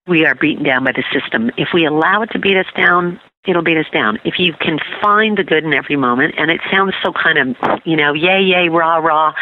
we 0.08 0.26
are 0.26 0.36
beaten 0.36 0.64
down 0.64 0.84
by 0.84 0.92
the 0.92 1.04
system. 1.14 1.52
If 1.58 1.70
we 1.74 1.86
allow 1.86 2.22
it 2.22 2.32
to 2.32 2.40
beat 2.40 2.58
us 2.58 2.66
down, 2.76 3.20
it'll 3.46 3.64
beat 3.64 3.78
us 3.78 3.90
down. 3.92 4.20
If 4.24 4.40
you 4.40 4.54
can 4.54 4.78
find 5.02 5.38
the 5.38 5.44
good 5.44 5.64
in 5.64 5.74
every 5.74 5.96
moment, 5.96 6.36
and 6.38 6.52
it 6.52 6.62
sounds 6.72 6.94
so 7.04 7.12
kind 7.12 7.38
of, 7.38 7.80
you 7.86 7.96
know, 7.96 8.14
yay, 8.14 8.42
yay, 8.42 8.70
rah, 8.70 8.98
rah, 8.98 9.34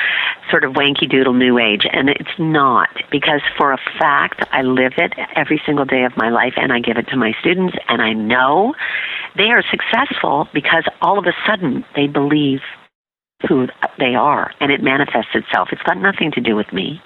sort 0.49 0.63
of 0.63 0.73
wanky 0.73 1.09
doodle 1.09 1.33
new 1.33 1.59
age, 1.59 1.85
and 1.91 2.09
it's 2.09 2.37
not, 2.37 2.89
because 3.11 3.41
for 3.57 3.71
a 3.71 3.77
fact, 3.97 4.43
I 4.51 4.61
live 4.61 4.93
it 4.97 5.13
every 5.35 5.61
single 5.65 5.85
day 5.85 6.03
of 6.03 6.15
my 6.17 6.29
life, 6.29 6.53
and 6.55 6.71
I 6.71 6.79
give 6.79 6.97
it 6.97 7.07
to 7.09 7.17
my 7.17 7.33
students, 7.39 7.75
and 7.87 8.01
I 8.01 8.13
know 8.13 8.73
they 9.35 9.49
are 9.49 9.63
successful 9.69 10.47
because 10.53 10.85
all 11.01 11.19
of 11.19 11.25
a 11.25 11.33
sudden 11.45 11.85
they 11.95 12.07
believe 12.07 12.61
who 13.47 13.67
they 13.97 14.15
are 14.15 14.51
and 14.59 14.71
it 14.71 14.81
manifests 14.81 15.33
itself. 15.33 15.69
It's 15.71 15.81
got 15.83 15.97
nothing 15.97 16.31
to 16.31 16.41
do 16.41 16.55
with 16.55 16.71
me. 16.73 17.01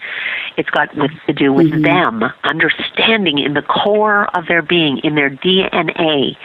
It's 0.57 0.69
got 0.69 0.95
with, 0.95 1.11
to 1.27 1.33
do 1.33 1.53
with 1.53 1.67
mm-hmm. 1.67 1.81
them 1.81 2.23
understanding 2.43 3.37
in 3.37 3.53
the 3.53 3.61
core 3.61 4.25
of 4.35 4.47
their 4.47 4.61
being 4.61 4.99
in 4.99 5.15
their 5.15 5.29
dna 5.29 6.35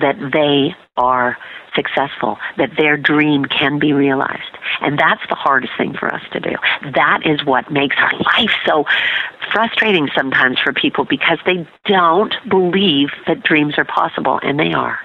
that 0.00 0.16
they 0.32 0.74
are 0.96 1.36
successful 1.74 2.36
that 2.56 2.70
their 2.76 2.96
dream 2.96 3.44
can 3.44 3.78
be 3.78 3.92
realized. 3.92 4.56
And 4.80 4.98
that's 4.98 5.22
the 5.28 5.36
hardest 5.36 5.72
thing 5.76 5.94
for 5.94 6.12
us 6.12 6.22
to 6.32 6.40
do. 6.40 6.56
That 6.94 7.20
is 7.24 7.44
what 7.44 7.70
makes 7.70 7.96
our 7.98 8.12
life 8.18 8.50
so 8.66 8.84
frustrating 9.52 10.08
sometimes 10.16 10.58
for 10.58 10.72
people 10.72 11.04
because 11.04 11.38
they 11.44 11.68
don't 11.84 12.34
believe 12.48 13.10
that 13.26 13.42
dreams 13.42 13.74
are 13.76 13.84
possible 13.84 14.40
and 14.42 14.58
they 14.58 14.72
are. 14.72 14.98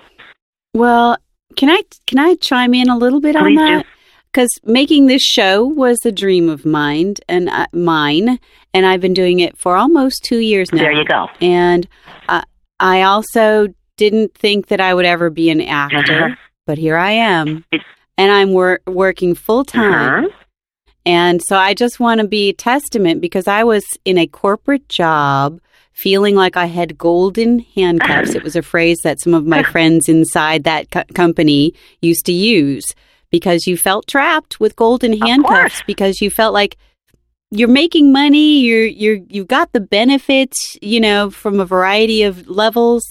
Well 0.74 1.18
can 1.56 1.70
I 1.70 1.84
can 2.06 2.20
I 2.20 2.36
chime 2.36 2.74
in 2.74 2.90
a 2.90 2.98
little 2.98 3.22
bit 3.22 3.36
Please 3.36 3.46
on 3.46 3.56
that? 3.56 3.86
Because 4.36 4.60
making 4.66 5.06
this 5.06 5.22
show 5.22 5.64
was 5.64 5.98
a 6.04 6.12
dream 6.12 6.50
of 6.50 6.66
mine 6.66 7.14
and 7.30 7.48
uh, 7.48 7.68
mine, 7.72 8.38
and 8.74 8.86
I've 8.86 9.00
been 9.00 9.14
doing 9.14 9.40
it 9.40 9.58
for 9.58 9.78
almost 9.78 10.26
two 10.26 10.40
years 10.40 10.74
now. 10.74 10.80
There 10.80 10.92
you 10.92 11.06
go. 11.06 11.28
And 11.40 11.88
uh, 12.28 12.42
I 12.78 13.04
also 13.04 13.68
didn't 13.96 14.34
think 14.34 14.68
that 14.68 14.82
I 14.82 14.94
would 14.94 15.06
ever 15.06 15.30
be 15.30 15.50
an 15.50 15.62
actor, 15.62 16.26
uh-huh. 16.26 16.36
but 16.66 16.78
here 16.78 16.98
I 16.98 17.12
am, 17.12 17.64
and 18.18 18.30
I'm 18.30 18.52
wor- 18.52 18.82
working 18.86 19.36
full 19.36 19.64
time. 19.64 20.26
Uh-huh. 20.26 20.36
And 21.06 21.42
so 21.42 21.56
I 21.56 21.74
just 21.74 22.02
want 22.02 22.20
to 22.20 22.28
be 22.28 22.50
a 22.50 22.54
testament 22.54 23.22
because 23.22 23.48
I 23.48 23.64
was 23.64 23.86
in 24.04 24.18
a 24.18 24.28
corporate 24.28 24.90
job 24.90 25.62
feeling 25.94 26.36
like 26.36 26.58
I 26.58 26.66
had 26.66 26.98
golden 26.98 27.60
handcuffs. 27.60 28.36
it 28.36 28.44
was 28.44 28.58
a 28.58 28.62
phrase 28.62 28.98
that 29.06 29.22
some 29.22 29.34
of 29.34 29.46
my 29.46 29.64
friends 29.72 30.10
inside 30.10 30.66
that 30.66 30.92
co- 30.92 31.06
company 31.14 31.74
used 32.02 32.26
to 32.26 32.34
use 32.34 32.84
because 33.36 33.68
you 33.68 33.76
felt 33.76 34.08
trapped 34.08 34.62
with 34.62 34.78
golden 34.78 35.12
handcuffs 35.12 35.84
because 35.86 36.22
you 36.22 36.30
felt 36.30 36.54
like 36.54 36.78
you're 37.52 37.68
making 37.68 38.14
money, 38.14 38.62
you're 38.62 38.86
you're 38.86 39.20
you've 39.28 39.50
got 39.50 39.74
the 39.74 39.82
benefits, 39.82 40.78
you 40.82 41.02
know, 41.02 41.30
from 41.30 41.60
a 41.60 41.66
variety 41.66 42.24
of 42.24 42.48
levels, 42.48 43.04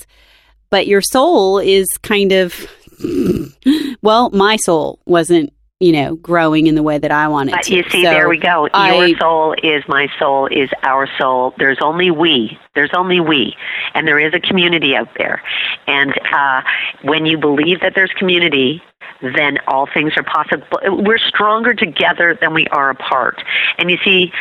but 0.71 0.87
your 0.87 1.03
soul 1.03 1.59
is 1.59 1.87
kind 2.03 2.33
of 2.33 2.67
well, 4.01 4.31
my 4.31 4.57
soul 4.57 4.99
wasn't 5.05 5.53
you 5.81 5.93
know, 5.93 6.15
growing 6.17 6.67
in 6.67 6.77
the 6.77 6.83
way 6.83 6.97
that 6.97 7.11
I 7.11 7.29
wanted 7.29 7.53
but 7.53 7.65
to. 7.65 7.77
You 7.77 7.83
see, 7.91 8.05
so 8.05 8.11
there 8.11 8.27
we 8.27 8.39
go. 8.39 8.69
I, 8.73 8.95
Your 9.05 9.19
soul 9.19 9.55
is 9.63 9.83
my 9.87 10.09
soul, 10.19 10.47
is 10.47 10.71
our 10.83 11.07
soul. 11.19 11.53
There's 11.59 11.77
only 11.83 12.11
we. 12.11 12.59
There's 12.75 12.93
only 12.97 13.21
we. 13.21 13.55
And 13.93 14.09
there 14.09 14.19
is 14.19 14.33
a 14.33 14.41
community 14.41 14.97
out 14.97 15.11
there. 15.19 15.43
And 15.87 16.15
uh, 16.33 16.63
when 17.03 17.27
you 17.27 17.37
believe 17.37 17.81
that 17.81 17.93
there's 17.95 18.13
community, 18.17 18.83
then 19.23 19.59
all 19.67 19.87
things 19.87 20.13
are 20.17 20.23
possible. 20.23 20.67
We're 20.85 21.19
stronger 21.19 21.75
together 21.75 22.37
than 22.41 22.55
we 22.55 22.67
are 22.69 22.91
apart. 22.91 23.43
And 23.79 23.91
you 23.91 23.99
see, 24.05 24.33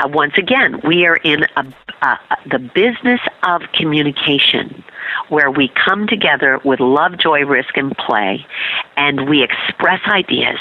uh, 0.00 0.08
once 0.08 0.34
again, 0.36 0.80
we 0.84 1.06
are 1.06 1.16
in 1.16 1.46
a, 1.56 1.66
uh, 2.02 2.16
the 2.50 2.58
business 2.58 3.20
of 3.44 3.62
communication 3.74 4.84
where 5.28 5.50
we 5.50 5.68
come 5.68 6.06
together 6.06 6.58
with 6.64 6.80
love, 6.80 7.18
joy, 7.18 7.44
risk, 7.44 7.76
and 7.76 7.96
play, 7.96 8.46
and 8.96 9.28
we 9.28 9.42
express 9.42 10.00
ideas. 10.06 10.58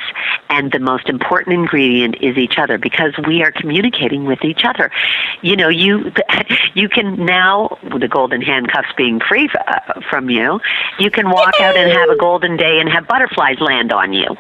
And 0.52 0.72
the 0.72 0.80
most 0.80 1.08
important 1.08 1.54
ingredient 1.54 2.16
is 2.20 2.38
each 2.38 2.58
other 2.58 2.78
because 2.78 3.14
we 3.26 3.42
are 3.42 3.54
communicating 3.54 4.26
with 4.26 4.44
each 4.44 4.66
other. 4.66 4.92
You 5.42 5.56
know, 5.56 5.70
you 5.70 6.12
you 6.76 6.90
can 6.90 7.26
now, 7.26 7.78
with 7.84 8.02
the 8.02 8.10
golden 8.10 8.42
handcuffs 8.42 8.90
being 8.98 9.22
free 9.22 9.50
uh, 9.68 10.02
from 10.10 10.30
you, 10.30 10.60
you 11.00 11.10
can 11.10 11.30
walk 11.30 11.54
out 11.62 11.78
and 11.78 11.90
have 11.92 12.10
a 12.10 12.18
golden 12.20 12.58
day 12.58 12.80
and 12.80 12.90
have 12.90 13.08
butterflies 13.08 13.60
land 13.60 13.94
on 13.94 14.12
you 14.12 14.36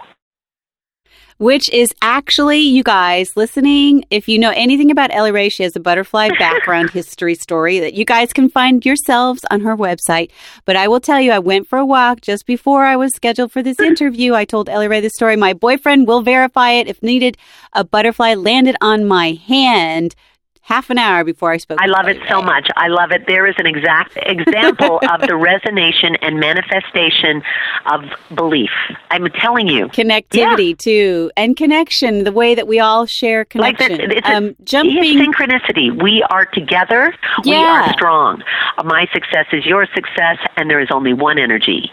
which 1.41 1.67
is 1.71 1.89
actually, 2.03 2.59
you 2.59 2.83
guys 2.83 3.35
listening, 3.35 4.05
if 4.11 4.27
you 4.27 4.37
know 4.37 4.51
anything 4.55 4.91
about 4.91 5.09
Elley 5.11 5.31
Ray, 5.31 5.49
she 5.49 5.63
has 5.63 5.75
a 5.75 5.79
butterfly 5.79 6.29
background 6.39 6.91
history 6.91 7.33
story 7.33 7.79
that 7.79 7.95
you 7.95 8.05
guys 8.05 8.31
can 8.31 8.47
find 8.47 8.85
yourselves 8.85 9.43
on 9.49 9.61
her 9.61 9.75
website. 9.75 10.29
But 10.65 10.75
I 10.75 10.87
will 10.87 10.99
tell 10.99 11.19
you, 11.19 11.31
I 11.31 11.39
went 11.39 11.67
for 11.67 11.79
a 11.79 11.85
walk 11.85 12.21
just 12.21 12.45
before 12.45 12.85
I 12.85 12.95
was 12.95 13.15
scheduled 13.15 13.51
for 13.51 13.63
this 13.63 13.79
interview. 13.91 14.35
I 14.35 14.45
told 14.45 14.69
Elley 14.69 14.87
Ray 14.87 15.01
the 15.01 15.09
story. 15.09 15.35
My 15.35 15.53
boyfriend 15.53 16.07
will 16.07 16.21
verify 16.21 16.73
it 16.73 16.87
if 16.87 17.01
needed. 17.01 17.37
A 17.73 17.83
butterfly 17.83 18.35
landed 18.35 18.75
on 18.79 19.07
my 19.07 19.31
hand 19.31 20.13
half 20.61 20.89
an 20.89 20.97
hour 20.97 21.23
before 21.23 21.51
I 21.51 21.57
spoke. 21.57 21.79
I 21.81 21.87
love 21.87 22.07
it 22.07 22.17
so 22.29 22.41
much. 22.41 22.67
I 22.75 22.87
love 22.87 23.11
it. 23.11 23.27
There 23.27 23.47
is 23.47 23.55
an 23.57 23.65
exact 23.65 24.17
example 24.17 24.99
of 25.09 25.21
the 25.21 25.33
resonation 25.33 26.17
and 26.21 26.39
manifestation 26.39 27.43
of 27.85 28.01
belief. 28.35 28.69
I'm 29.09 29.27
telling 29.27 29.67
you, 29.67 29.87
connectivity 29.87 30.69
yeah. 30.69 30.75
too, 30.77 31.31
and 31.35 31.55
connection. 31.55 32.23
The 32.23 32.31
way 32.31 32.55
that 32.55 32.67
we 32.67 32.79
all 32.79 33.05
share 33.05 33.45
connection. 33.45 33.97
Like 33.97 34.17
it's 34.17 34.27
um, 34.27 34.45
a, 34.45 34.63
jumping 34.63 35.17
synchronicity. 35.17 36.01
We 36.01 36.23
are 36.29 36.45
together. 36.45 37.13
Yeah. 37.43 37.59
We 37.59 37.65
are 37.65 37.93
strong. 37.93 38.43
My 38.83 39.07
success 39.13 39.47
is 39.51 39.65
your 39.65 39.85
success, 39.93 40.37
and 40.57 40.69
there 40.69 40.79
is 40.79 40.89
only 40.91 41.13
one 41.13 41.37
energy 41.37 41.91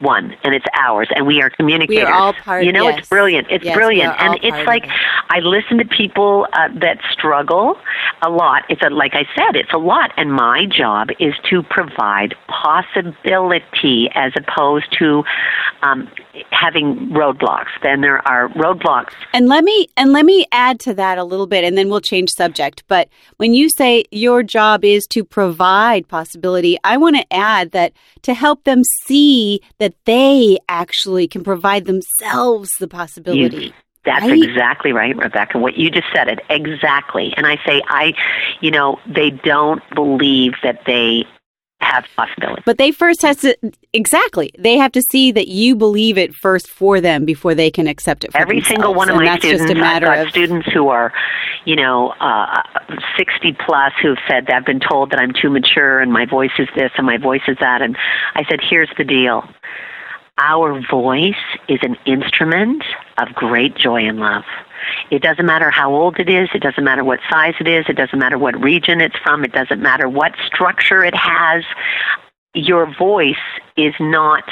one 0.00 0.36
and 0.44 0.54
it's 0.54 0.66
ours 0.78 1.08
and 1.14 1.26
we 1.26 1.40
are 1.40 1.48
communicators. 1.48 2.04
We 2.04 2.10
are 2.10 2.12
all 2.12 2.34
part 2.34 2.64
You 2.64 2.72
know, 2.72 2.88
yes. 2.88 2.98
it's 2.98 3.08
brilliant. 3.08 3.46
It's 3.50 3.64
yes, 3.64 3.74
brilliant. 3.74 4.14
And 4.18 4.38
it's 4.42 4.66
like 4.66 4.84
it. 4.84 4.90
I 5.30 5.40
listen 5.40 5.78
to 5.78 5.86
people 5.86 6.46
uh, 6.52 6.68
that 6.80 6.98
struggle 7.10 7.76
a 8.20 8.28
lot. 8.28 8.64
It's 8.68 8.82
a, 8.84 8.90
like 8.90 9.14
I 9.14 9.24
said, 9.34 9.56
it's 9.56 9.72
a 9.72 9.78
lot 9.78 10.12
and 10.18 10.32
my 10.32 10.66
job 10.66 11.08
is 11.18 11.32
to 11.48 11.62
provide 11.62 12.34
possibility 12.46 14.10
as 14.14 14.32
opposed 14.36 14.94
to 14.98 15.24
um, 15.82 16.10
having 16.50 17.10
roadblocks. 17.10 17.70
Then 17.82 18.02
there 18.02 18.26
are 18.28 18.50
roadblocks. 18.50 19.12
And 19.32 19.48
let 19.48 19.64
me 19.64 19.88
and 19.96 20.12
let 20.12 20.26
me 20.26 20.44
add 20.52 20.78
to 20.80 20.94
that 20.94 21.16
a 21.16 21.24
little 21.24 21.46
bit 21.46 21.64
and 21.64 21.78
then 21.78 21.88
we'll 21.88 22.02
change 22.02 22.30
subject. 22.32 22.84
But 22.86 23.08
when 23.38 23.54
you 23.54 23.70
say 23.70 24.04
your 24.10 24.42
job 24.42 24.84
is 24.84 25.06
to 25.08 25.24
provide 25.24 26.06
possibility, 26.06 26.76
I 26.84 26.98
want 26.98 27.16
to 27.16 27.32
add 27.32 27.70
that 27.70 27.94
to 28.22 28.34
help 28.34 28.64
them 28.64 28.82
see 29.06 29.60
that 29.78 29.85
that 29.86 29.94
they 30.04 30.58
actually 30.68 31.28
can 31.28 31.44
provide 31.44 31.84
themselves 31.84 32.70
the 32.80 32.88
possibility. 32.88 33.66
You, 33.66 33.72
that's 34.04 34.24
right? 34.24 34.42
exactly 34.42 34.92
right, 34.92 35.16
Rebecca. 35.16 35.58
What 35.58 35.76
you 35.76 35.92
just 35.92 36.08
said 36.12 36.26
it 36.26 36.40
exactly. 36.50 37.32
And 37.36 37.46
I 37.46 37.56
say 37.64 37.80
I, 37.86 38.14
you 38.60 38.72
know, 38.72 38.98
they 39.06 39.30
don't 39.30 39.80
believe 39.94 40.54
that 40.64 40.80
they 40.86 41.24
have 41.86 42.04
possibility. 42.16 42.62
But 42.66 42.78
they 42.78 42.90
first 42.90 43.22
has 43.22 43.36
to 43.38 43.56
exactly. 43.92 44.50
They 44.58 44.76
have 44.76 44.92
to 44.92 45.02
see 45.10 45.32
that 45.32 45.48
you 45.48 45.76
believe 45.76 46.18
it 46.18 46.34
first 46.34 46.68
for 46.68 47.00
them 47.00 47.24
before 47.24 47.54
they 47.54 47.70
can 47.70 47.86
accept 47.86 48.24
it. 48.24 48.30
Every 48.34 48.56
themselves. 48.56 48.70
Every 48.70 48.76
single 48.76 48.94
one 48.94 49.08
of 49.08 49.16
and 49.16 49.24
my 49.24 49.30
that's 49.30 49.42
students, 49.42 49.64
just 49.64 49.76
a 49.76 49.80
matter 49.80 50.08
I've 50.08 50.16
got 50.16 50.26
of 50.26 50.30
students 50.30 50.68
who 50.72 50.88
are, 50.88 51.12
you 51.64 51.76
know, 51.76 52.08
uh, 52.20 52.62
sixty 53.16 53.52
plus 53.52 53.92
who've 54.02 54.18
said 54.28 54.46
that 54.46 54.56
I've 54.56 54.66
been 54.66 54.80
told 54.80 55.10
that 55.12 55.20
I'm 55.20 55.32
too 55.32 55.50
mature 55.50 56.00
and 56.00 56.12
my 56.12 56.26
voice 56.26 56.56
is 56.58 56.68
this 56.74 56.90
and 56.96 57.06
my 57.06 57.18
voice 57.18 57.42
is 57.48 57.56
that, 57.60 57.82
and 57.82 57.96
I 58.34 58.44
said, 58.48 58.60
here's 58.62 58.90
the 58.98 59.04
deal. 59.04 59.48
Our 60.38 60.82
voice 60.90 61.34
is 61.68 61.78
an 61.82 61.96
instrument 62.04 62.84
of 63.16 63.28
great 63.34 63.74
joy 63.76 64.06
and 64.06 64.18
love. 64.18 64.44
It 65.10 65.22
doesn't 65.22 65.46
matter 65.46 65.70
how 65.70 65.94
old 65.94 66.18
it 66.18 66.28
is. 66.28 66.48
It 66.54 66.62
doesn't 66.62 66.84
matter 66.84 67.04
what 67.04 67.20
size 67.30 67.54
it 67.60 67.68
is. 67.68 67.86
It 67.88 67.96
doesn't 67.96 68.18
matter 68.18 68.38
what 68.38 68.60
region 68.60 69.00
it's 69.00 69.16
from. 69.24 69.44
It 69.44 69.52
doesn't 69.52 69.80
matter 69.80 70.08
what 70.08 70.32
structure 70.46 71.04
it 71.04 71.14
has. 71.14 71.64
Your 72.54 72.92
voice 72.96 73.34
is 73.76 73.94
not 74.00 74.44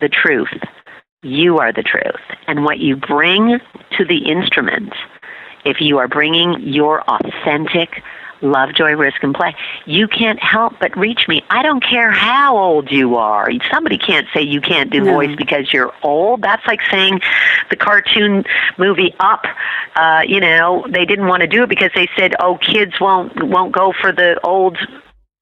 the 0.00 0.08
truth. 0.08 0.52
You 1.22 1.58
are 1.58 1.72
the 1.72 1.82
truth. 1.82 2.20
And 2.46 2.64
what 2.64 2.78
you 2.78 2.96
bring 2.96 3.60
to 3.98 4.04
the 4.04 4.30
instrument, 4.30 4.92
if 5.64 5.80
you 5.80 5.98
are 5.98 6.08
bringing 6.08 6.60
your 6.60 7.02
authentic 7.02 8.02
love, 8.42 8.74
joy, 8.74 8.92
risk, 8.94 9.22
and 9.22 9.34
play. 9.34 9.54
You 9.86 10.08
can't 10.08 10.38
help 10.42 10.74
but 10.80 10.96
reach 10.96 11.26
me. 11.28 11.42
I 11.50 11.62
don't 11.62 11.82
care 11.82 12.10
how 12.10 12.56
old 12.56 12.90
you 12.90 13.16
are. 13.16 13.50
Somebody 13.72 13.98
can't 13.98 14.26
say 14.34 14.42
you 14.42 14.60
can't 14.60 14.90
do 14.90 15.00
No. 15.02 15.12
voice 15.14 15.34
because 15.36 15.72
you're 15.72 15.92
old. 16.02 16.42
That's 16.42 16.66
like 16.66 16.80
saying 16.90 17.20
the 17.70 17.76
cartoon 17.76 18.44
movie 18.78 19.14
Up. 19.20 19.44
Uh, 19.96 20.22
you 20.26 20.40
know, 20.40 20.84
they 20.88 21.04
didn't 21.04 21.26
want 21.26 21.40
to 21.42 21.46
do 21.46 21.62
it 21.64 21.68
because 21.68 21.90
they 21.94 22.08
said, 22.16 22.34
"Oh, 22.40 22.56
kids 22.56 22.98
won't 23.00 23.42
won't 23.42 23.72
go 23.72 23.92
for 24.00 24.12
the 24.12 24.38
old." 24.44 24.78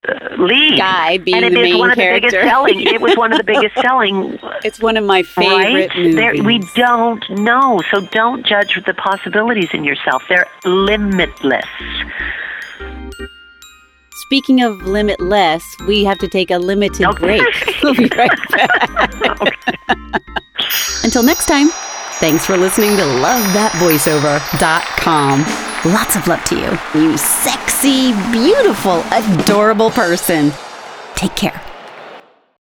Uh, 0.09 0.37
lead 0.39 0.79
Guy 0.79 1.19
being 1.19 1.43
and 1.43 1.45
it 1.45 1.59
is 1.59 1.77
one 1.77 1.91
of 1.91 1.97
the 1.97 2.03
biggest 2.05 2.37
selling. 2.49 2.81
It 2.81 3.01
was 3.01 3.17
one 3.17 3.33
of 3.33 3.39
the 3.39 3.45
biggest 3.53 3.75
selling 3.81 4.39
It's 4.65 4.79
one 4.81 4.97
of 4.97 5.03
my 5.05 5.25
favorite 5.25 5.91
right? 5.91 5.97
movies. 5.97 6.15
There, 6.15 6.35
we 6.45 6.59
don't 6.77 7.29
know, 7.31 7.83
so 7.91 8.01
don't 8.13 8.47
judge 8.47 8.79
the 8.87 8.95
possibilities 8.95 9.71
in 9.73 9.83
yourself. 9.83 10.23
They're 10.29 10.47
limitless. 10.65 11.67
Speaking 14.27 14.63
of 14.63 14.83
limitless, 14.83 15.63
we 15.87 16.05
have 16.05 16.19
to 16.19 16.29
take 16.29 16.51
a 16.51 16.59
limited 16.59 17.07
Okay. 17.07 17.39
break. 17.39 17.43
We'll 17.83 17.95
be 17.95 18.09
right 18.17 18.31
back. 18.51 18.91
Until 21.05 21.23
next 21.23 21.47
time, 21.47 21.69
thanks 22.21 22.45
for 22.45 22.57
listening 22.57 22.97
to 22.97 23.03
LoveThatVoiceover.com. 23.03 25.45
Lots 25.93 26.17
of 26.17 26.27
love 26.27 26.43
to 26.47 26.57
you, 26.57 26.77
you 27.01 27.17
sexy, 27.17 28.13
beautiful, 28.33 29.05
adorable 29.13 29.91
person. 29.91 30.51
Take 31.15 31.37
care. 31.37 31.63